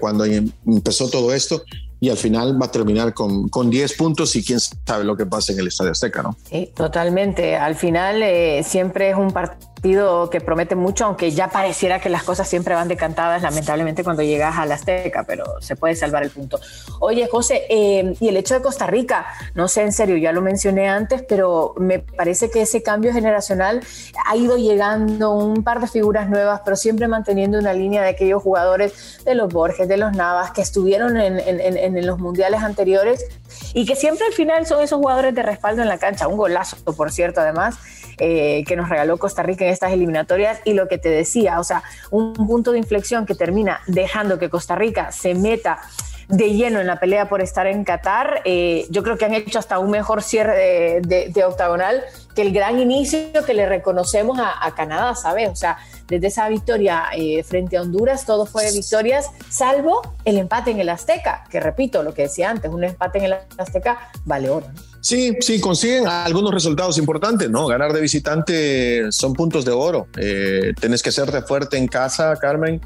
cuando 0.00 0.24
em, 0.24 0.50
empezó 0.66 1.08
todo 1.08 1.32
esto 1.32 1.62
y 2.00 2.10
al 2.10 2.16
final 2.16 2.60
va 2.60 2.66
a 2.66 2.70
terminar 2.72 3.14
con, 3.14 3.48
con 3.48 3.70
10 3.70 3.92
puntos 3.96 4.34
y 4.34 4.42
quién 4.42 4.58
sabe 4.58 5.04
lo 5.04 5.16
que 5.16 5.26
pasa 5.26 5.52
en 5.52 5.60
el 5.60 5.68
Estadio 5.68 5.92
Azteca, 5.92 6.22
¿no? 6.22 6.36
Sí, 6.50 6.70
totalmente. 6.74 7.54
Al 7.54 7.76
final 7.76 8.24
siempre 8.64 9.10
es 9.10 9.16
un 9.16 9.30
partido 9.30 9.71
que 9.82 10.40
promete 10.40 10.76
mucho, 10.76 11.04
aunque 11.04 11.32
ya 11.32 11.48
pareciera 11.48 12.00
que 12.00 12.08
las 12.08 12.22
cosas 12.22 12.48
siempre 12.48 12.74
van 12.74 12.86
decantadas, 12.86 13.42
lamentablemente, 13.42 14.04
cuando 14.04 14.22
llegas 14.22 14.56
a 14.56 14.64
la 14.64 14.76
Azteca, 14.76 15.24
pero 15.24 15.60
se 15.60 15.74
puede 15.74 15.96
salvar 15.96 16.22
el 16.22 16.30
punto. 16.30 16.60
Oye, 17.00 17.26
José, 17.28 17.66
eh, 17.68 18.14
y 18.20 18.28
el 18.28 18.36
hecho 18.36 18.54
de 18.54 18.62
Costa 18.62 18.86
Rica, 18.86 19.26
no 19.54 19.66
sé, 19.66 19.82
en 19.82 19.92
serio, 19.92 20.16
ya 20.16 20.30
lo 20.30 20.40
mencioné 20.40 20.88
antes, 20.88 21.24
pero 21.28 21.74
me 21.78 21.98
parece 21.98 22.48
que 22.48 22.62
ese 22.62 22.82
cambio 22.82 23.12
generacional 23.12 23.80
ha 24.24 24.36
ido 24.36 24.56
llegando 24.56 25.32
un 25.32 25.64
par 25.64 25.80
de 25.80 25.88
figuras 25.88 26.30
nuevas, 26.30 26.60
pero 26.64 26.76
siempre 26.76 27.08
manteniendo 27.08 27.58
una 27.58 27.72
línea 27.72 28.02
de 28.02 28.10
aquellos 28.10 28.40
jugadores 28.40 29.20
de 29.24 29.34
los 29.34 29.52
Borges, 29.52 29.88
de 29.88 29.96
los 29.96 30.12
Navas, 30.12 30.52
que 30.52 30.62
estuvieron 30.62 31.16
en, 31.16 31.40
en, 31.40 31.76
en 31.76 32.06
los 32.06 32.20
mundiales 32.20 32.62
anteriores 32.62 33.26
y 33.74 33.86
que 33.86 33.96
siempre 33.96 34.26
al 34.26 34.32
final 34.32 34.66
son 34.66 34.82
esos 34.82 34.98
jugadores 34.98 35.34
de 35.34 35.42
respaldo 35.42 35.82
en 35.82 35.88
la 35.88 35.98
cancha. 35.98 36.28
Un 36.28 36.36
golazo, 36.36 36.76
por 36.84 37.10
cierto, 37.10 37.40
además. 37.40 37.76
Eh, 38.18 38.62
que 38.68 38.76
nos 38.76 38.90
regaló 38.90 39.16
Costa 39.16 39.42
Rica 39.42 39.64
en 39.64 39.72
estas 39.72 39.90
eliminatorias 39.90 40.60
y 40.64 40.74
lo 40.74 40.86
que 40.86 40.98
te 40.98 41.08
decía, 41.08 41.58
o 41.58 41.64
sea, 41.64 41.82
un 42.10 42.34
punto 42.34 42.70
de 42.70 42.78
inflexión 42.78 43.24
que 43.24 43.34
termina 43.34 43.80
dejando 43.86 44.38
que 44.38 44.50
Costa 44.50 44.76
Rica 44.76 45.10
se 45.12 45.34
meta 45.34 45.80
de 46.28 46.54
lleno 46.54 46.80
en 46.80 46.86
la 46.86 46.98
pelea 46.98 47.28
por 47.28 47.40
estar 47.40 47.66
en 47.66 47.84
Qatar. 47.84 48.42
Eh, 48.44 48.86
yo 48.90 49.02
creo 49.02 49.18
que 49.18 49.24
han 49.24 49.34
hecho 49.34 49.58
hasta 49.58 49.78
un 49.78 49.90
mejor 49.90 50.22
cierre 50.22 51.00
de, 51.02 51.44
octagonal 51.44 52.02
que 52.34 52.42
el 52.42 52.52
gran 52.52 52.78
inicio 52.78 53.44
que 53.46 53.52
le 53.52 53.66
reconocemos 53.66 54.38
a, 54.38 54.74
Canadá, 54.74 55.14
¿sabes? 55.14 55.50
O 55.50 55.56
sea, 55.56 55.76
desde 56.08 56.28
esa 56.28 56.48
victoria 56.48 57.04
eh, 57.14 57.42
frente 57.42 57.76
a 57.76 57.82
Honduras, 57.82 58.24
todo 58.24 58.46
fue 58.46 58.70
victorias, 58.72 59.26
salvo 59.50 60.00
el 60.24 60.38
empate 60.38 60.70
en 60.70 60.80
el 60.80 60.88
Azteca, 60.88 61.44
que 61.50 61.60
repito 61.60 62.02
lo 62.02 62.14
que 62.14 62.22
decía 62.22 62.50
antes, 62.50 62.70
un 62.70 62.84
empate 62.84 63.18
en 63.18 63.24
el 63.24 63.34
Azteca 63.58 64.10
vale 64.24 64.48
oro. 64.48 64.66
Sí, 65.02 65.36
sí, 65.40 65.60
consiguen 65.60 66.06
algunos 66.06 66.54
resultados 66.54 66.96
importantes, 66.96 67.50
¿no? 67.50 67.66
Ganar 67.66 67.92
de 67.92 68.00
visitante 68.00 69.10
son 69.10 69.32
puntos 69.32 69.64
de 69.64 69.72
oro. 69.72 70.06
Eh, 70.16 70.74
tienes 70.80 71.02
que 71.02 71.10
serte 71.10 71.42
fuerte 71.42 71.76
en 71.76 71.88
casa, 71.88 72.36
Carmen. 72.40 72.80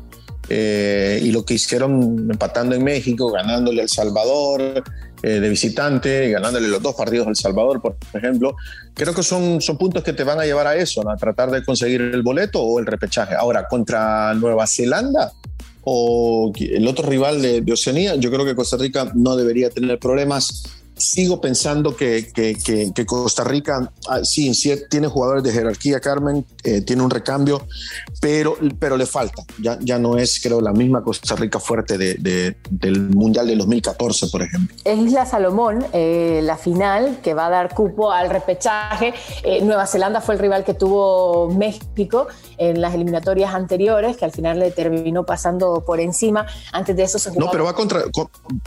Eh, 0.49 1.21
y 1.23 1.33
lo 1.33 1.45
que 1.45 1.55
hicieron 1.55 2.29
empatando 2.31 2.75
en 2.75 2.85
México, 2.85 3.33
ganándole 3.33 3.83
al 3.83 3.89
Salvador 3.89 4.85
eh, 5.23 5.41
de 5.41 5.49
visitante, 5.49 6.31
ganándole 6.31 6.69
los 6.69 6.81
dos 6.81 6.95
partidos 6.95 7.27
al 7.27 7.37
Salvador, 7.37 7.83
por 7.83 7.97
ejemplo, 8.15 8.55
creo 8.95 9.13
que 9.13 9.23
son, 9.23 9.61
son 9.61 9.77
puntos 9.77 10.05
que 10.05 10.13
te 10.13 10.23
van 10.23 10.39
a 10.39 10.45
llevar 10.45 10.67
a 10.67 10.77
eso, 10.77 11.09
a 11.09 11.17
tratar 11.17 11.51
de 11.51 11.65
conseguir 11.65 12.01
el 12.01 12.23
boleto 12.23 12.63
o 12.63 12.79
el 12.79 12.87
repechaje. 12.87 13.35
Ahora, 13.35 13.67
contra 13.67 14.35
Nueva 14.35 14.67
Zelanda 14.67 15.33
o 15.83 16.53
el 16.59 16.87
otro 16.87 17.09
rival 17.09 17.43
de, 17.43 17.61
de 17.61 17.73
Oceanía, 17.73 18.15
yo 18.17 18.31
creo 18.31 18.45
que 18.45 18.55
Costa 18.55 18.77
Rica 18.77 19.11
no 19.15 19.37
debería 19.37 19.71
tener 19.71 19.99
problemas 19.99 20.65
sigo 20.97 21.41
pensando 21.41 21.95
que, 21.95 22.33
que, 22.33 23.07
Costa 23.07 23.45
Rica, 23.45 23.93
ah, 24.09 24.25
sí, 24.25 24.53
tiene 24.91 25.09
jugadores 25.09 25.43
de 25.45 25.53
jerarquía, 25.53 26.01
Carmen, 26.01 26.45
eh, 26.65 26.81
tiene 26.81 27.03
un 27.03 27.11
recambio, 27.11 27.67
pero, 28.21 28.57
pero 28.79 28.97
le 28.97 29.07
falta. 29.07 29.45
Ya, 29.61 29.79
ya 29.81 29.99
no 29.99 30.17
es, 30.17 30.41
creo, 30.43 30.61
la 30.61 30.73
misma 30.73 31.03
Costa 31.03 31.37
Rica 31.37 31.61
fuerte 31.61 31.99
de, 31.99 32.57
del 32.71 33.01
Mundial 33.11 33.47
de 33.47 33.57
2014, 33.57 34.29
por 34.29 34.43
ejemplo. 34.43 34.75
Es 34.85 34.99
Isla 34.99 35.27
Salomón, 35.27 35.87
eh, 35.93 36.41
la 36.43 36.57
final, 36.57 37.19
que 37.23 37.35
va 37.35 37.47
a 37.47 37.51
dar 37.51 37.75
cupo 37.75 38.11
al 38.11 38.31
repechaje. 38.31 39.15
Eh, 39.43 39.63
Nueva 39.63 39.87
Zelanda 39.87 40.21
fue 40.21 40.35
el 40.35 40.41
rival 40.41 40.65
que 40.65 40.75
tuvo 40.75 41.51
México 41.51 42.27
en 42.59 42.81
las 42.81 42.95
eliminatorias 42.95 43.55
anteriores, 43.55 44.17
que 44.17 44.25
al 44.25 44.33
final 44.33 44.59
le 44.59 44.71
terminó 44.71 45.25
pasando 45.25 45.85
por 45.87 46.01
encima. 46.01 46.47
Antes 46.73 46.97
de 46.97 47.03
eso 47.03 47.19
se 47.19 47.31
jugó. 47.31 47.47
No, 47.47 47.51
pero 47.51 47.65
va 47.65 47.75
contra, 47.75 48.03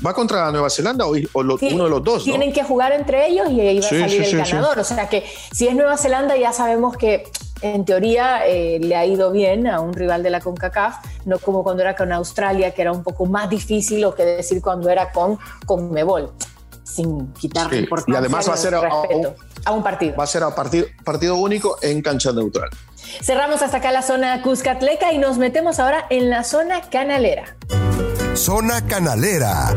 va 0.05 0.13
contra 0.13 0.51
Nueva 0.51 0.69
Zelanda 0.69 1.05
o, 1.05 1.11
uno 1.11 1.83
de 1.83 1.89
los 1.89 2.03
dos. 2.03 2.18
Tienen 2.23 2.53
que 2.53 2.63
jugar 2.63 2.91
entre 2.91 3.27
ellos 3.27 3.49
y 3.49 3.61
ahí 3.61 3.79
va 3.79 3.85
a 3.85 3.89
salir 3.89 4.23
el 4.23 4.37
ganador. 4.37 4.79
O 4.79 4.83
sea 4.83 5.09
que 5.09 5.23
si 5.51 5.67
es 5.67 5.75
Nueva 5.75 5.97
Zelanda 5.97 6.35
ya 6.37 6.53
sabemos 6.53 6.97
que 6.97 7.23
en 7.61 7.85
teoría 7.85 8.45
eh, 8.47 8.79
le 8.79 8.95
ha 8.95 9.05
ido 9.05 9.31
bien 9.31 9.67
a 9.67 9.79
un 9.79 9.93
rival 9.93 10.23
de 10.23 10.29
la 10.29 10.39
CONCACAF, 10.39 10.95
no 11.25 11.39
como 11.39 11.63
cuando 11.63 11.81
era 11.81 11.95
con 11.95 12.11
Australia, 12.11 12.73
que 12.73 12.81
era 12.81 12.91
un 12.91 13.03
poco 13.03 13.25
más 13.25 13.49
difícil, 13.49 14.03
o 14.05 14.15
que 14.15 14.23
decir 14.23 14.61
cuando 14.61 14.89
era 14.89 15.11
con 15.11 15.37
Conmebol, 15.65 16.31
sin 16.83 17.33
quitar 17.33 17.69
sí. 17.69 17.87
Y 18.07 18.15
además 18.15 18.49
va 18.49 18.53
a 18.53 18.57
ser 18.57 18.75
a, 18.75 18.81
un, 19.73 19.83
partido. 19.83 20.15
Va 20.15 20.23
a 20.23 20.27
ser 20.27 20.43
a 20.43 20.55
partido, 20.55 20.87
partido 21.03 21.35
único 21.35 21.77
en 21.81 22.01
cancha 22.01 22.31
neutral. 22.31 22.69
Cerramos 23.21 23.61
hasta 23.61 23.77
acá 23.77 23.91
la 23.91 24.01
zona 24.01 24.41
Cuscatleca 24.41 25.11
y 25.11 25.17
nos 25.17 25.37
metemos 25.37 25.79
ahora 25.79 26.05
en 26.09 26.29
la 26.29 26.43
zona 26.43 26.81
canalera. 26.89 27.57
Zona 28.35 28.85
canalera. 28.85 29.75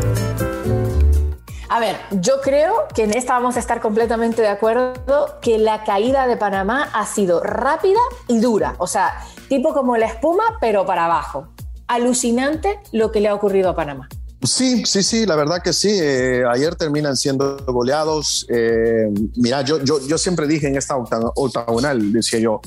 A 1.75 1.81
ver, 1.81 1.97
yo 2.21 2.43
creo 2.43 2.87
que 2.95 3.05
en 3.05 3.14
esta 3.17 3.33
vamos 3.33 3.57
a 3.57 3.59
estar 3.59 3.81
completamente 3.81 4.43
de 4.43 4.49
acuerdo 4.49 5.38
que 5.41 5.57
la 5.57 5.85
caída 5.85 6.26
de 6.26 6.37
Panamá 6.37 6.91
ha 6.93 7.07
sido 7.07 7.43
rápida 7.43 7.99
y 8.29 8.41
dura, 8.41 8.75
o 8.76 8.87
sea, 8.87 9.25
tipo 9.49 9.73
como 9.73 9.97
la 9.97 10.05
espuma, 10.05 10.43
pero 10.61 10.85
para 10.85 11.07
abajo. 11.07 11.49
Alucinante 11.87 12.79
lo 12.93 13.11
que 13.11 13.21
le 13.21 13.29
ha 13.29 13.35
ocurrido 13.35 13.71
a 13.71 13.75
Panamá. 13.75 14.07
Sí, 14.43 14.85
sí, 14.85 15.02
sí, 15.02 15.25
la 15.25 15.35
verdad 15.35 15.62
que 15.62 15.73
sí. 15.73 15.88
Eh, 15.99 16.43
ayer 16.47 16.75
terminan 16.75 17.17
siendo 17.17 17.57
goleados. 17.64 18.47
Eh, 18.50 19.11
mira, 19.37 19.62
yo, 19.62 19.83
yo, 19.83 20.07
yo 20.07 20.19
siempre 20.19 20.47
dije 20.47 20.67
en 20.69 20.76
esta 20.76 20.95
octagonal, 20.99 22.12
decía 22.12 22.38
yo, 22.38 22.61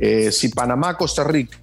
eh, 0.00 0.32
si 0.32 0.48
Panamá, 0.48 0.96
Costa 0.96 1.22
Rica, 1.22 1.56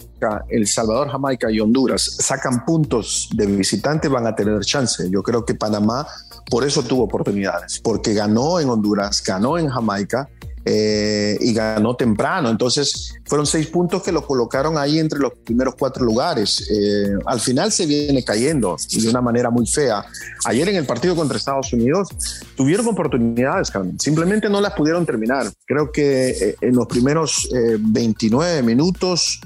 El 0.49 0.67
Salvador, 0.67 1.09
Jamaica 1.09 1.51
y 1.51 1.59
Honduras 1.59 2.17
sacan 2.19 2.65
puntos 2.65 3.29
de 3.33 3.45
visitante, 3.45 4.07
van 4.07 4.27
a 4.27 4.35
tener 4.35 4.59
chance. 4.61 5.09
Yo 5.09 5.23
creo 5.23 5.45
que 5.45 5.55
Panamá 5.55 6.07
por 6.49 6.65
eso 6.65 6.83
tuvo 6.83 7.03
oportunidades, 7.03 7.79
porque 7.79 8.13
ganó 8.13 8.59
en 8.59 8.69
Honduras, 8.69 9.21
ganó 9.23 9.57
en 9.57 9.67
Jamaica 9.67 10.29
eh, 10.69 11.37
y 11.39 11.53
ganó 11.53 11.95
temprano. 11.95 12.49
Entonces 12.49 13.15
fueron 13.25 13.45
seis 13.45 13.67
puntos 13.67 14.03
que 14.03 14.11
lo 14.11 14.25
colocaron 14.25 14.77
ahí 14.77 14.99
entre 14.99 15.19
los 15.19 15.31
primeros 15.45 15.75
cuatro 15.79 16.03
lugares. 16.03 16.69
Eh, 16.69 17.17
al 17.25 17.39
final 17.39 17.71
se 17.71 17.85
viene 17.85 18.21
cayendo 18.23 18.75
y 18.89 19.01
de 19.01 19.09
una 19.09 19.21
manera 19.21 19.49
muy 19.49 19.65
fea. 19.65 20.05
Ayer 20.43 20.67
en 20.67 20.75
el 20.75 20.85
partido 20.85 21.15
contra 21.15 21.37
Estados 21.37 21.71
Unidos 21.71 22.09
tuvieron 22.57 22.85
oportunidades. 22.87 23.71
Simplemente 23.99 24.49
no 24.49 24.59
las 24.59 24.73
pudieron 24.73 25.05
terminar. 25.05 25.49
Creo 25.65 25.89
que 25.89 26.29
eh, 26.29 26.55
en 26.59 26.75
los 26.75 26.85
primeros 26.87 27.49
29 27.79 28.61
minutos 28.63 29.39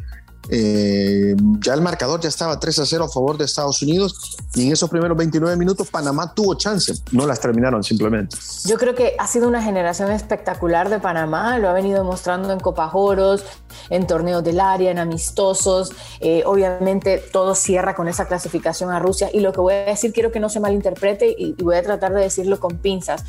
eh, 0.49 1.35
ya 1.59 1.73
el 1.73 1.81
marcador 1.81 2.19
ya 2.19 2.29
estaba 2.29 2.59
3 2.59 2.79
a 2.79 2.85
0 2.85 3.03
a 3.05 3.09
favor 3.09 3.37
de 3.37 3.45
Estados 3.45 3.81
Unidos 3.81 4.37
y 4.55 4.65
en 4.67 4.73
esos 4.73 4.89
primeros 4.89 5.15
29 5.17 5.55
minutos 5.55 5.89
Panamá 5.89 6.33
tuvo 6.33 6.55
chance, 6.55 6.93
no 7.11 7.27
las 7.27 7.39
terminaron 7.39 7.83
simplemente. 7.83 8.35
Yo 8.65 8.77
creo 8.77 8.95
que 8.95 9.15
ha 9.17 9.27
sido 9.27 9.47
una 9.47 9.61
generación 9.61 10.11
espectacular 10.11 10.89
de 10.89 10.99
Panamá, 10.99 11.57
lo 11.59 11.69
ha 11.69 11.73
venido 11.73 12.03
mostrando 12.03 12.51
en 12.51 12.59
Copa 12.59 12.89
Oros, 12.91 13.43
en 13.89 14.07
torneos 14.07 14.43
del 14.43 14.59
área, 14.59 14.91
en 14.91 14.99
amistosos, 14.99 15.91
eh, 16.19 16.43
obviamente 16.45 17.23
todo 17.31 17.55
cierra 17.55 17.95
con 17.95 18.07
esa 18.07 18.27
clasificación 18.27 18.91
a 18.91 18.99
Rusia. 18.99 19.29
Y 19.33 19.39
lo 19.39 19.53
que 19.53 19.61
voy 19.61 19.73
a 19.73 19.85
decir 19.85 20.11
quiero 20.11 20.31
que 20.31 20.39
no 20.39 20.49
se 20.49 20.59
malinterprete 20.59 21.33
y 21.37 21.53
voy 21.61 21.75
a 21.75 21.83
tratar 21.83 22.13
de 22.13 22.21
decirlo 22.21 22.59
con 22.59 22.77
pinzas 22.77 23.23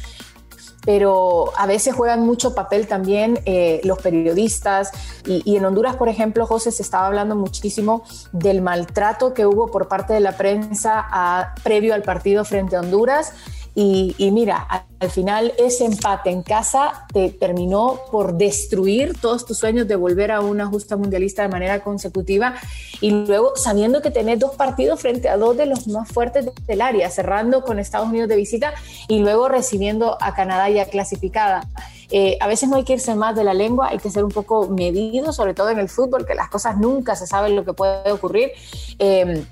pero 0.85 1.53
a 1.57 1.67
veces 1.67 1.95
juegan 1.95 2.25
mucho 2.27 2.55
papel 2.55 2.87
también 2.87 3.41
eh, 3.45 3.81
los 3.85 4.01
periodistas. 4.01 4.91
Y, 5.27 5.57
en 5.57 5.65
Honduras, 5.65 5.97
por 5.97 6.09
ejemplo, 6.09 6.47
José, 6.47 6.73
se 6.73 6.83
estaba 6.83 7.07
hablando 7.07 7.37
muchísimo 7.37 8.03
del 8.33 8.63
maltrato 8.63 9.35
que 9.35 9.47
hubo 9.47 9.71
por 9.71 9.89
parte 9.89 10.13
de 10.13 10.21
la 10.21 10.37
prensa 10.37 11.53
previo 11.63 11.95
al 11.95 12.03
partido 12.03 12.45
frente 12.45 12.77
a 12.77 12.81
Honduras. 12.81 13.33
Y, 13.75 14.31
mira, 14.33 14.67
al 15.01 15.11
final 15.11 15.55
ese 15.57 15.87
empate 15.87 16.29
en 16.29 16.43
casa 16.43 17.07
te 17.13 17.31
terminó 17.31 18.01
por 18.11 18.35
destruir 18.35 19.19
todos 19.19 19.47
tus 19.47 19.59
sueños 19.59 19.89
de 19.89 19.97
volver 19.97 20.31
a 20.31 20.43
una 20.43 20.67
justa 20.67 20.97
mundialista 20.97 21.43
de 21.43 21.49
manera 21.49 21.83
consecutiva 21.83 22.55
y 23.01 23.11
luego 23.11 23.57
sabiendo 23.57 24.03
que 24.03 24.11
tenés 24.11 24.39
dos 24.39 24.57
partidos 24.57 25.01
frente 25.01 25.31
a 25.31 25.39
dos 25.39 25.57
de 25.57 25.65
los 25.65 25.89
más 25.89 26.09
fuertes 26.09 26.51
del 26.67 26.83
área, 26.83 27.09
cerrando 27.09 27.65
con 27.65 27.79
Estados 27.79 28.09
Unidos 28.09 28.29
de 28.29 28.37
visita 28.37 28.75
y 29.09 29.21
luego 29.21 29.49
recibiendo 29.49 30.19
a 30.21 30.35
Canadá 30.35 30.69
ya 30.69 30.85
clasificada. 30.85 31.67
Eh, 32.11 32.37
a 32.41 32.47
veces 32.47 32.69
no 32.69 32.77
hay 32.77 32.85
que 32.85 32.93
irse 32.93 33.15
más 33.15 33.35
de 33.35 33.43
la 33.43 33.55
lengua, 33.55 33.89
hay 33.89 33.99
que 33.99 34.11
ser 34.11 34.23
un 34.23 34.31
poco 34.31 34.69
medido, 34.69 35.33
sobre 35.33 35.55
todo 35.55 35.71
en 35.71 35.79
el 35.79 35.89
fútbol, 35.89 36.27
que 36.27 36.35
las 36.35 36.51
cosas 36.51 36.77
nunca 36.77 37.17
se 37.17 37.27
saben 37.27 37.57
lo 37.57 37.65
que 37.65 37.73
puede 37.73 38.13
ocurrir. 38.13 38.53
Eh, 38.99 39.47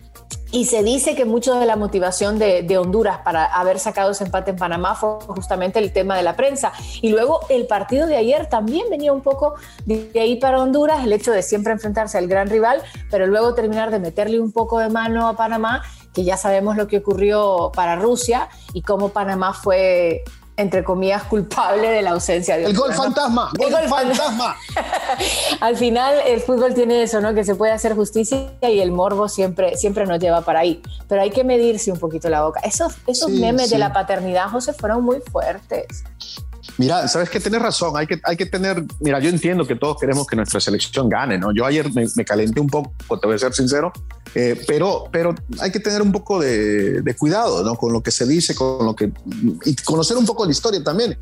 y 0.52 0.64
se 0.64 0.82
dice 0.82 1.14
que 1.14 1.24
mucho 1.24 1.54
de 1.58 1.66
la 1.66 1.76
motivación 1.76 2.38
de, 2.38 2.78
Honduras 2.78 3.18
para 3.18 3.44
haber 3.44 3.78
sacado 3.78 4.10
ese 4.10 4.24
empate 4.24 4.50
en 4.50 4.56
Panamá 4.56 4.94
fue 4.94 5.20
justamente 5.28 5.78
el 5.78 5.92
tema 5.92 6.16
de 6.16 6.22
la 6.22 6.34
prensa. 6.34 6.72
Y 7.02 7.10
luego 7.10 7.40
el 7.48 7.66
partido 7.66 8.06
de 8.06 8.16
ayer 8.16 8.46
también 8.46 8.86
venía 8.90 9.12
un 9.12 9.20
poco 9.20 9.54
de 9.84 10.10
ahí 10.14 10.36
para 10.36 10.60
Honduras, 10.60 11.04
el 11.04 11.12
hecho 11.12 11.32
de 11.32 11.42
siempre 11.42 11.72
enfrentarse 11.72 12.18
al 12.18 12.26
gran 12.26 12.48
rival, 12.48 12.82
pero 13.10 13.26
luego 13.26 13.54
terminar 13.54 13.90
de 13.90 13.98
meterle 13.98 14.40
un 14.40 14.50
poco 14.50 14.78
de 14.78 14.88
mano 14.88 15.28
a 15.28 15.36
Panamá, 15.36 15.82
que 16.12 16.24
ya 16.24 16.36
sabemos 16.36 16.76
lo 16.76 16.88
que 16.88 16.98
ocurrió 16.98 17.70
para 17.74 17.96
Rusia 17.96 18.48
y 18.72 18.82
cómo 18.82 19.10
Panamá 19.10 19.52
fue 19.52 20.24
entre 20.60 20.84
comillas, 20.84 21.24
culpable 21.24 21.88
de 21.88 22.02
la 22.02 22.10
ausencia 22.10 22.56
de 22.56 22.64
El 22.64 22.76
gol 22.76 22.92
fantasma, 22.92 23.50
el 23.58 23.72
gol 23.72 23.88
fantasma. 23.88 24.56
Al 25.60 25.76
final 25.76 26.14
el 26.26 26.40
fútbol 26.40 26.74
tiene 26.74 27.02
eso, 27.02 27.20
¿no? 27.20 27.34
Que 27.34 27.44
se 27.44 27.54
puede 27.54 27.72
hacer 27.72 27.94
justicia 27.94 28.50
y 28.62 28.80
el 28.80 28.92
morbo 28.92 29.28
siempre, 29.28 29.76
siempre 29.76 30.06
nos 30.06 30.18
lleva 30.18 30.42
para 30.42 30.60
ahí. 30.60 30.82
Pero 31.08 31.22
hay 31.22 31.30
que 31.30 31.44
medirse 31.44 31.90
un 31.90 31.98
poquito 31.98 32.28
la 32.28 32.42
boca. 32.42 32.60
Esos, 32.60 32.94
esos 33.06 33.30
memes 33.30 33.70
de 33.70 33.78
la 33.78 33.92
paternidad, 33.92 34.48
José, 34.48 34.72
fueron 34.72 35.02
muy 35.02 35.20
fuertes. 35.20 36.04
Mira, 36.78 37.08
sabes 37.08 37.30
que 37.30 37.40
tienes 37.40 37.60
razón, 37.60 37.96
hay 37.96 38.06
que, 38.06 38.20
hay 38.24 38.36
que 38.36 38.46
tener, 38.46 38.84
mira, 39.00 39.18
yo 39.20 39.28
entiendo 39.28 39.66
que 39.66 39.76
todos 39.76 39.98
queremos 39.98 40.26
que 40.26 40.36
nuestra 40.36 40.60
selección 40.60 41.08
gane, 41.08 41.38
¿no? 41.38 41.52
Yo 41.52 41.64
ayer 41.64 41.92
me, 41.92 42.06
me 42.14 42.24
calenté 42.24 42.60
un 42.60 42.68
poco, 42.68 42.92
te 43.18 43.26
voy 43.26 43.36
a 43.36 43.38
ser 43.38 43.52
sincero, 43.52 43.92
eh, 44.34 44.60
pero, 44.66 45.04
pero 45.10 45.34
hay 45.60 45.70
que 45.70 45.80
tener 45.80 46.02
un 46.02 46.12
poco 46.12 46.38
de, 46.40 47.02
de, 47.02 47.16
cuidado, 47.16 47.64
¿no? 47.64 47.74
Con 47.74 47.92
lo 47.92 48.02
que 48.02 48.10
se 48.10 48.26
dice, 48.26 48.54
con 48.54 48.86
lo 48.86 48.94
que, 48.94 49.12
y 49.64 49.74
conocer 49.76 50.16
un 50.16 50.26
poco 50.26 50.44
la 50.44 50.52
historia 50.52 50.82
también. 50.82 51.18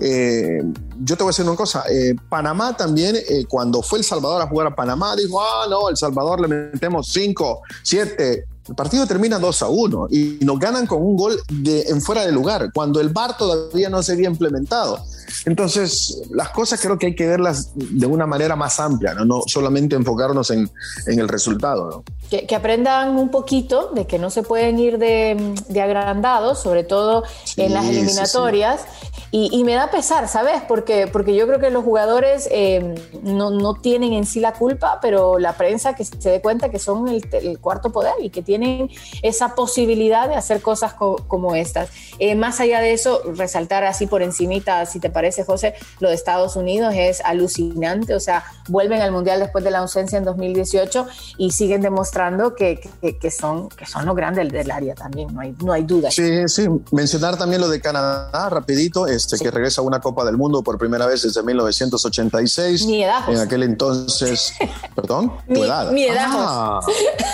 Eh, 0.00 0.62
yo 1.00 1.16
te 1.16 1.22
voy 1.22 1.30
a 1.30 1.32
decir 1.32 1.44
una 1.44 1.56
cosa, 1.56 1.84
eh, 1.90 2.14
Panamá 2.28 2.76
también, 2.76 3.16
cuando 3.48 3.82
fue 3.82 3.98
El 3.98 4.04
Salvador 4.04 4.42
a 4.42 4.46
jugar 4.46 4.68
a 4.68 4.74
Panamá, 4.74 5.14
dijo, 5.16 5.40
ah, 5.40 5.66
no, 5.68 5.88
El 5.88 5.96
Salvador 5.96 6.40
le 6.40 6.48
metemos 6.48 7.08
5, 7.12 7.62
7, 7.82 8.44
el 8.68 8.74
partido 8.74 9.06
termina 9.06 9.38
2 9.38 9.62
a 9.62 9.68
1 9.68 10.08
y 10.10 10.38
nos 10.42 10.58
ganan 10.58 10.86
con 10.86 11.02
un 11.02 11.16
gol 11.16 11.40
de, 11.48 11.82
en 11.82 12.02
fuera 12.02 12.26
de 12.26 12.32
lugar, 12.32 12.70
cuando 12.72 13.00
el 13.00 13.08
VAR 13.08 13.36
todavía 13.36 13.88
no 13.88 14.02
se 14.02 14.12
había 14.12 14.28
implementado. 14.28 15.02
Entonces, 15.44 16.22
las 16.30 16.50
cosas 16.50 16.80
creo 16.80 16.98
que 16.98 17.06
hay 17.06 17.14
que 17.14 17.26
verlas 17.26 17.70
de 17.74 18.06
una 18.06 18.26
manera 18.26 18.56
más 18.56 18.78
amplia, 18.80 19.14
no, 19.14 19.24
no 19.24 19.42
solamente 19.46 19.96
enfocarnos 19.96 20.50
en, 20.50 20.70
en 21.06 21.18
el 21.18 21.28
resultado. 21.28 21.90
¿no? 21.90 22.04
Que, 22.28 22.54
aprendan 22.54 23.16
un 23.16 23.30
poquito 23.30 23.90
de 23.94 24.06
que 24.06 24.18
no 24.18 24.30
se 24.30 24.42
pueden 24.42 24.78
ir 24.78 24.98
de, 24.98 25.54
de 25.68 25.80
agrandados, 25.80 26.60
sobre 26.60 26.84
todo 26.84 27.24
en 27.56 27.72
las 27.72 27.86
eliminatorias. 27.86 28.82
Y, 29.30 29.62
me 29.64 29.74
da 29.74 29.90
pesar, 29.90 30.28
¿sabes? 30.28 30.62
Porque, 30.66 31.06
porque 31.06 31.34
yo 31.34 31.46
creo 31.46 31.58
que 31.58 31.70
los 31.70 31.84
jugadores 31.84 32.48
eh, 32.50 32.94
no, 33.22 33.50
no, 33.50 33.74
tienen 33.74 34.12
en 34.14 34.24
sí 34.24 34.40
la 34.40 34.54
culpa, 34.54 34.98
pero 35.02 35.38
la 35.38 35.52
prensa 35.52 35.94
que 35.94 36.04
se 36.04 36.30
dé 36.30 36.40
cuenta 36.40 36.70
que 36.70 36.78
son 36.78 37.08
el, 37.08 37.58
cuarto 37.60 37.90
poder 37.92 38.14
y 38.22 38.30
que 38.30 38.42
tienen 38.42 38.90
esa 39.22 39.54
posibilidad 39.54 40.28
de 40.28 40.34
hacer 40.34 40.62
cosas 40.62 40.94
como 40.94 41.54
estas. 41.54 41.90
Eh, 42.18 42.34
más 42.34 42.60
allá 42.60 42.80
de 42.80 42.92
eso, 42.92 43.22
resaltar 43.34 43.84
así 43.84 44.06
por 44.06 44.22
encimita, 44.22 44.86
si 44.86 45.00
te 45.00 45.10
parece, 45.10 45.44
José, 45.44 45.74
lo 46.00 46.08
de 46.08 46.14
Estados 46.14 46.56
Unidos 46.56 46.94
es 46.96 47.20
alucinante. 47.20 48.14
O 48.14 48.20
sea, 48.20 48.44
vuelven 48.68 49.02
al 49.02 49.12
Mundial 49.12 49.40
después 49.40 49.64
de 49.64 49.70
la 49.70 49.80
ausencia 49.80 50.18
en 50.18 50.24
2018 50.24 51.06
y 51.36 51.50
siguen 51.50 51.80
demostrando 51.80 52.54
que, 52.54 52.80
que, 53.20 53.30
son, 53.30 53.68
que 53.68 53.86
son 53.86 54.06
lo 54.06 54.14
grande 54.14 54.44
del 54.44 54.70
área 54.70 54.94
también, 54.94 55.34
no 55.34 55.40
hay, 55.40 55.54
no 55.62 55.72
hay 55.72 55.82
duda. 55.82 56.10
Sí, 56.10 56.46
sí. 56.46 56.68
Mencionar 56.92 57.36
también 57.36 57.60
lo 57.60 57.68
de 57.68 57.80
Canadá, 57.80 58.48
rapidito. 58.48 59.06
Este, 59.08 59.38
que 59.38 59.50
regresa 59.50 59.80
a 59.80 59.84
una 59.84 60.00
Copa 60.00 60.24
del 60.24 60.36
Mundo 60.36 60.62
por 60.62 60.78
primera 60.78 61.06
vez 61.06 61.22
desde 61.22 61.42
1986. 61.42 62.86
Mi 62.86 63.04
edad. 63.04 63.28
En 63.28 63.38
aquel 63.38 63.62
entonces, 63.62 64.52
perdón, 64.94 65.32
tu 65.52 65.64
edad. 65.64 65.90
Mi 65.90 66.04
edad. 66.04 66.28
Ah, 66.30 66.80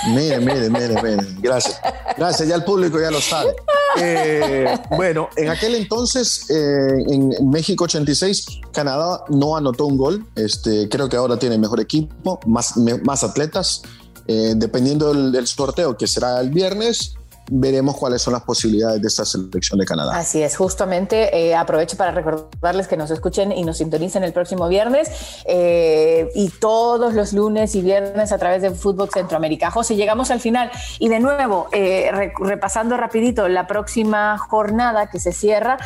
mire, 0.08 0.38
mire, 0.40 0.70
mire, 0.70 1.02
mire. 1.02 1.26
Gracias. 1.40 1.80
Gracias, 2.16 2.48
ya 2.48 2.54
el 2.54 2.64
público 2.64 3.00
ya 3.00 3.10
lo 3.10 3.20
sabe. 3.20 3.54
Eh, 3.96 4.76
bueno, 4.90 5.28
en 5.36 5.48
aquel 5.48 5.74
entonces, 5.74 6.48
eh, 6.50 7.04
en 7.08 7.50
México 7.50 7.84
86, 7.84 8.60
Canadá 8.72 9.24
no 9.28 9.56
anotó 9.56 9.86
un 9.86 9.96
gol. 9.96 10.26
Este, 10.34 10.88
creo 10.88 11.08
que 11.08 11.16
ahora 11.16 11.38
tiene 11.38 11.58
mejor 11.58 11.80
equipo, 11.80 12.40
más, 12.46 12.74
más 12.76 13.24
atletas. 13.24 13.82
Eh, 14.26 14.54
dependiendo 14.56 15.12
del 15.12 15.46
sorteo 15.46 15.98
que 15.98 16.06
será 16.06 16.40
el 16.40 16.48
viernes, 16.48 17.14
veremos 17.50 17.96
cuáles 17.96 18.22
son 18.22 18.32
las 18.32 18.42
posibilidades 18.42 19.00
de 19.00 19.08
esta 19.08 19.24
selección 19.24 19.78
de 19.78 19.84
Canadá. 19.84 20.16
Así 20.16 20.42
es, 20.42 20.56
justamente 20.56 21.36
eh, 21.36 21.54
aprovecho 21.54 21.96
para 21.96 22.10
recordarles 22.10 22.88
que 22.88 22.96
nos 22.96 23.10
escuchen 23.10 23.52
y 23.52 23.64
nos 23.64 23.78
sintonicen 23.78 24.24
el 24.24 24.32
próximo 24.32 24.68
viernes 24.68 25.10
eh, 25.46 26.30
y 26.34 26.48
todos 26.48 27.14
los 27.14 27.32
lunes 27.32 27.74
y 27.74 27.82
viernes 27.82 28.32
a 28.32 28.38
través 28.38 28.62
de 28.62 28.70
Fútbol 28.70 29.10
Centroamérica. 29.10 29.70
José, 29.70 29.96
llegamos 29.96 30.30
al 30.30 30.40
final 30.40 30.70
y 30.98 31.08
de 31.08 31.20
nuevo, 31.20 31.68
eh, 31.72 32.10
repasando 32.38 32.96
rapidito 32.96 33.48
la 33.48 33.66
próxima 33.66 34.38
jornada 34.38 35.10
que 35.10 35.18
se 35.20 35.32
cierra, 35.32 35.78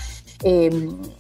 eh, 0.44 0.70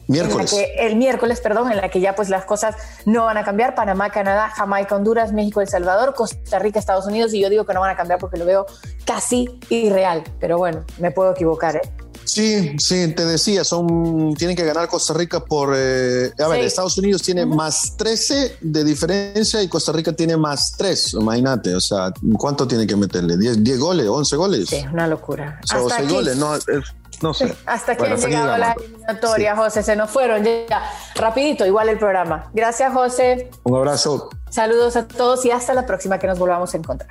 miércoles. 0.06 0.54
el 0.76 0.96
miércoles, 0.96 1.40
perdón, 1.40 1.72
en 1.72 1.78
la 1.78 1.88
que 1.88 2.00
ya 2.00 2.14
pues 2.14 2.28
las 2.28 2.44
cosas 2.44 2.76
no 3.04 3.24
van 3.24 3.36
a 3.36 3.44
cambiar. 3.44 3.74
Panamá, 3.74 4.10
Canadá, 4.10 4.50
Jamaica, 4.50 4.94
Honduras, 4.94 5.32
México, 5.32 5.60
El 5.60 5.68
Salvador, 5.68 6.14
Costa 6.14 6.58
Rica, 6.58 6.78
Estados 6.78 7.06
Unidos. 7.06 7.34
Y 7.34 7.40
yo 7.40 7.50
digo 7.50 7.64
que 7.66 7.74
no 7.74 7.80
van 7.80 7.90
a 7.90 7.96
cambiar 7.96 8.18
porque 8.18 8.36
lo 8.36 8.44
veo 8.44 8.66
casi 9.04 9.48
irreal. 9.70 10.22
Pero 10.40 10.58
bueno, 10.58 10.84
me 10.98 11.10
puedo 11.10 11.32
equivocar, 11.32 11.76
¿eh? 11.76 11.82
Sí, 12.28 12.78
sí, 12.78 13.14
te 13.14 13.24
decía, 13.24 13.64
son, 13.64 14.34
tienen 14.34 14.54
que 14.54 14.64
ganar 14.64 14.86
Costa 14.86 15.14
Rica 15.14 15.40
por... 15.40 15.72
Eh, 15.74 16.30
a 16.38 16.48
ver, 16.48 16.60
Estados 16.60 16.98
Unidos 16.98 17.22
tiene 17.22 17.46
más 17.46 17.96
13 17.96 18.58
de 18.60 18.84
diferencia 18.84 19.62
y 19.62 19.68
Costa 19.68 19.92
Rica 19.92 20.12
tiene 20.12 20.36
más 20.36 20.74
3, 20.76 21.14
imagínate, 21.14 21.74
o 21.74 21.80
sea, 21.80 22.12
¿cuánto 22.36 22.68
tiene 22.68 22.86
que 22.86 22.96
meterle? 22.96 23.34
¿10, 23.36 23.54
10 23.56 23.78
goles, 23.78 24.06
11 24.06 24.36
goles? 24.36 24.68
Sí, 24.68 24.84
una 24.92 25.06
locura. 25.06 25.58
O 25.74 25.88
6 25.88 26.12
goles, 26.12 26.36
no, 26.36 26.52
no 27.22 27.34
sé. 27.34 27.56
Hasta 27.66 27.96
que 27.96 28.06
han 28.06 28.20
llegado 28.20 28.52
a 28.52 28.58
la 28.58 28.72
eliminatoria, 28.72 29.56
José, 29.56 29.82
se 29.82 29.96
nos 29.96 30.10
fueron 30.10 30.44
ya. 30.44 30.82
Rapidito, 31.14 31.64
igual 31.64 31.88
el 31.88 31.98
programa. 31.98 32.50
Gracias, 32.52 32.92
José. 32.92 33.50
Un 33.64 33.76
abrazo. 33.76 34.28
Saludos 34.50 34.96
a 34.96 35.08
todos 35.08 35.44
y 35.46 35.50
hasta 35.50 35.72
la 35.72 35.86
próxima 35.86 36.18
que 36.18 36.26
nos 36.26 36.38
volvamos 36.38 36.74
a 36.74 36.76
encontrar. 36.76 37.10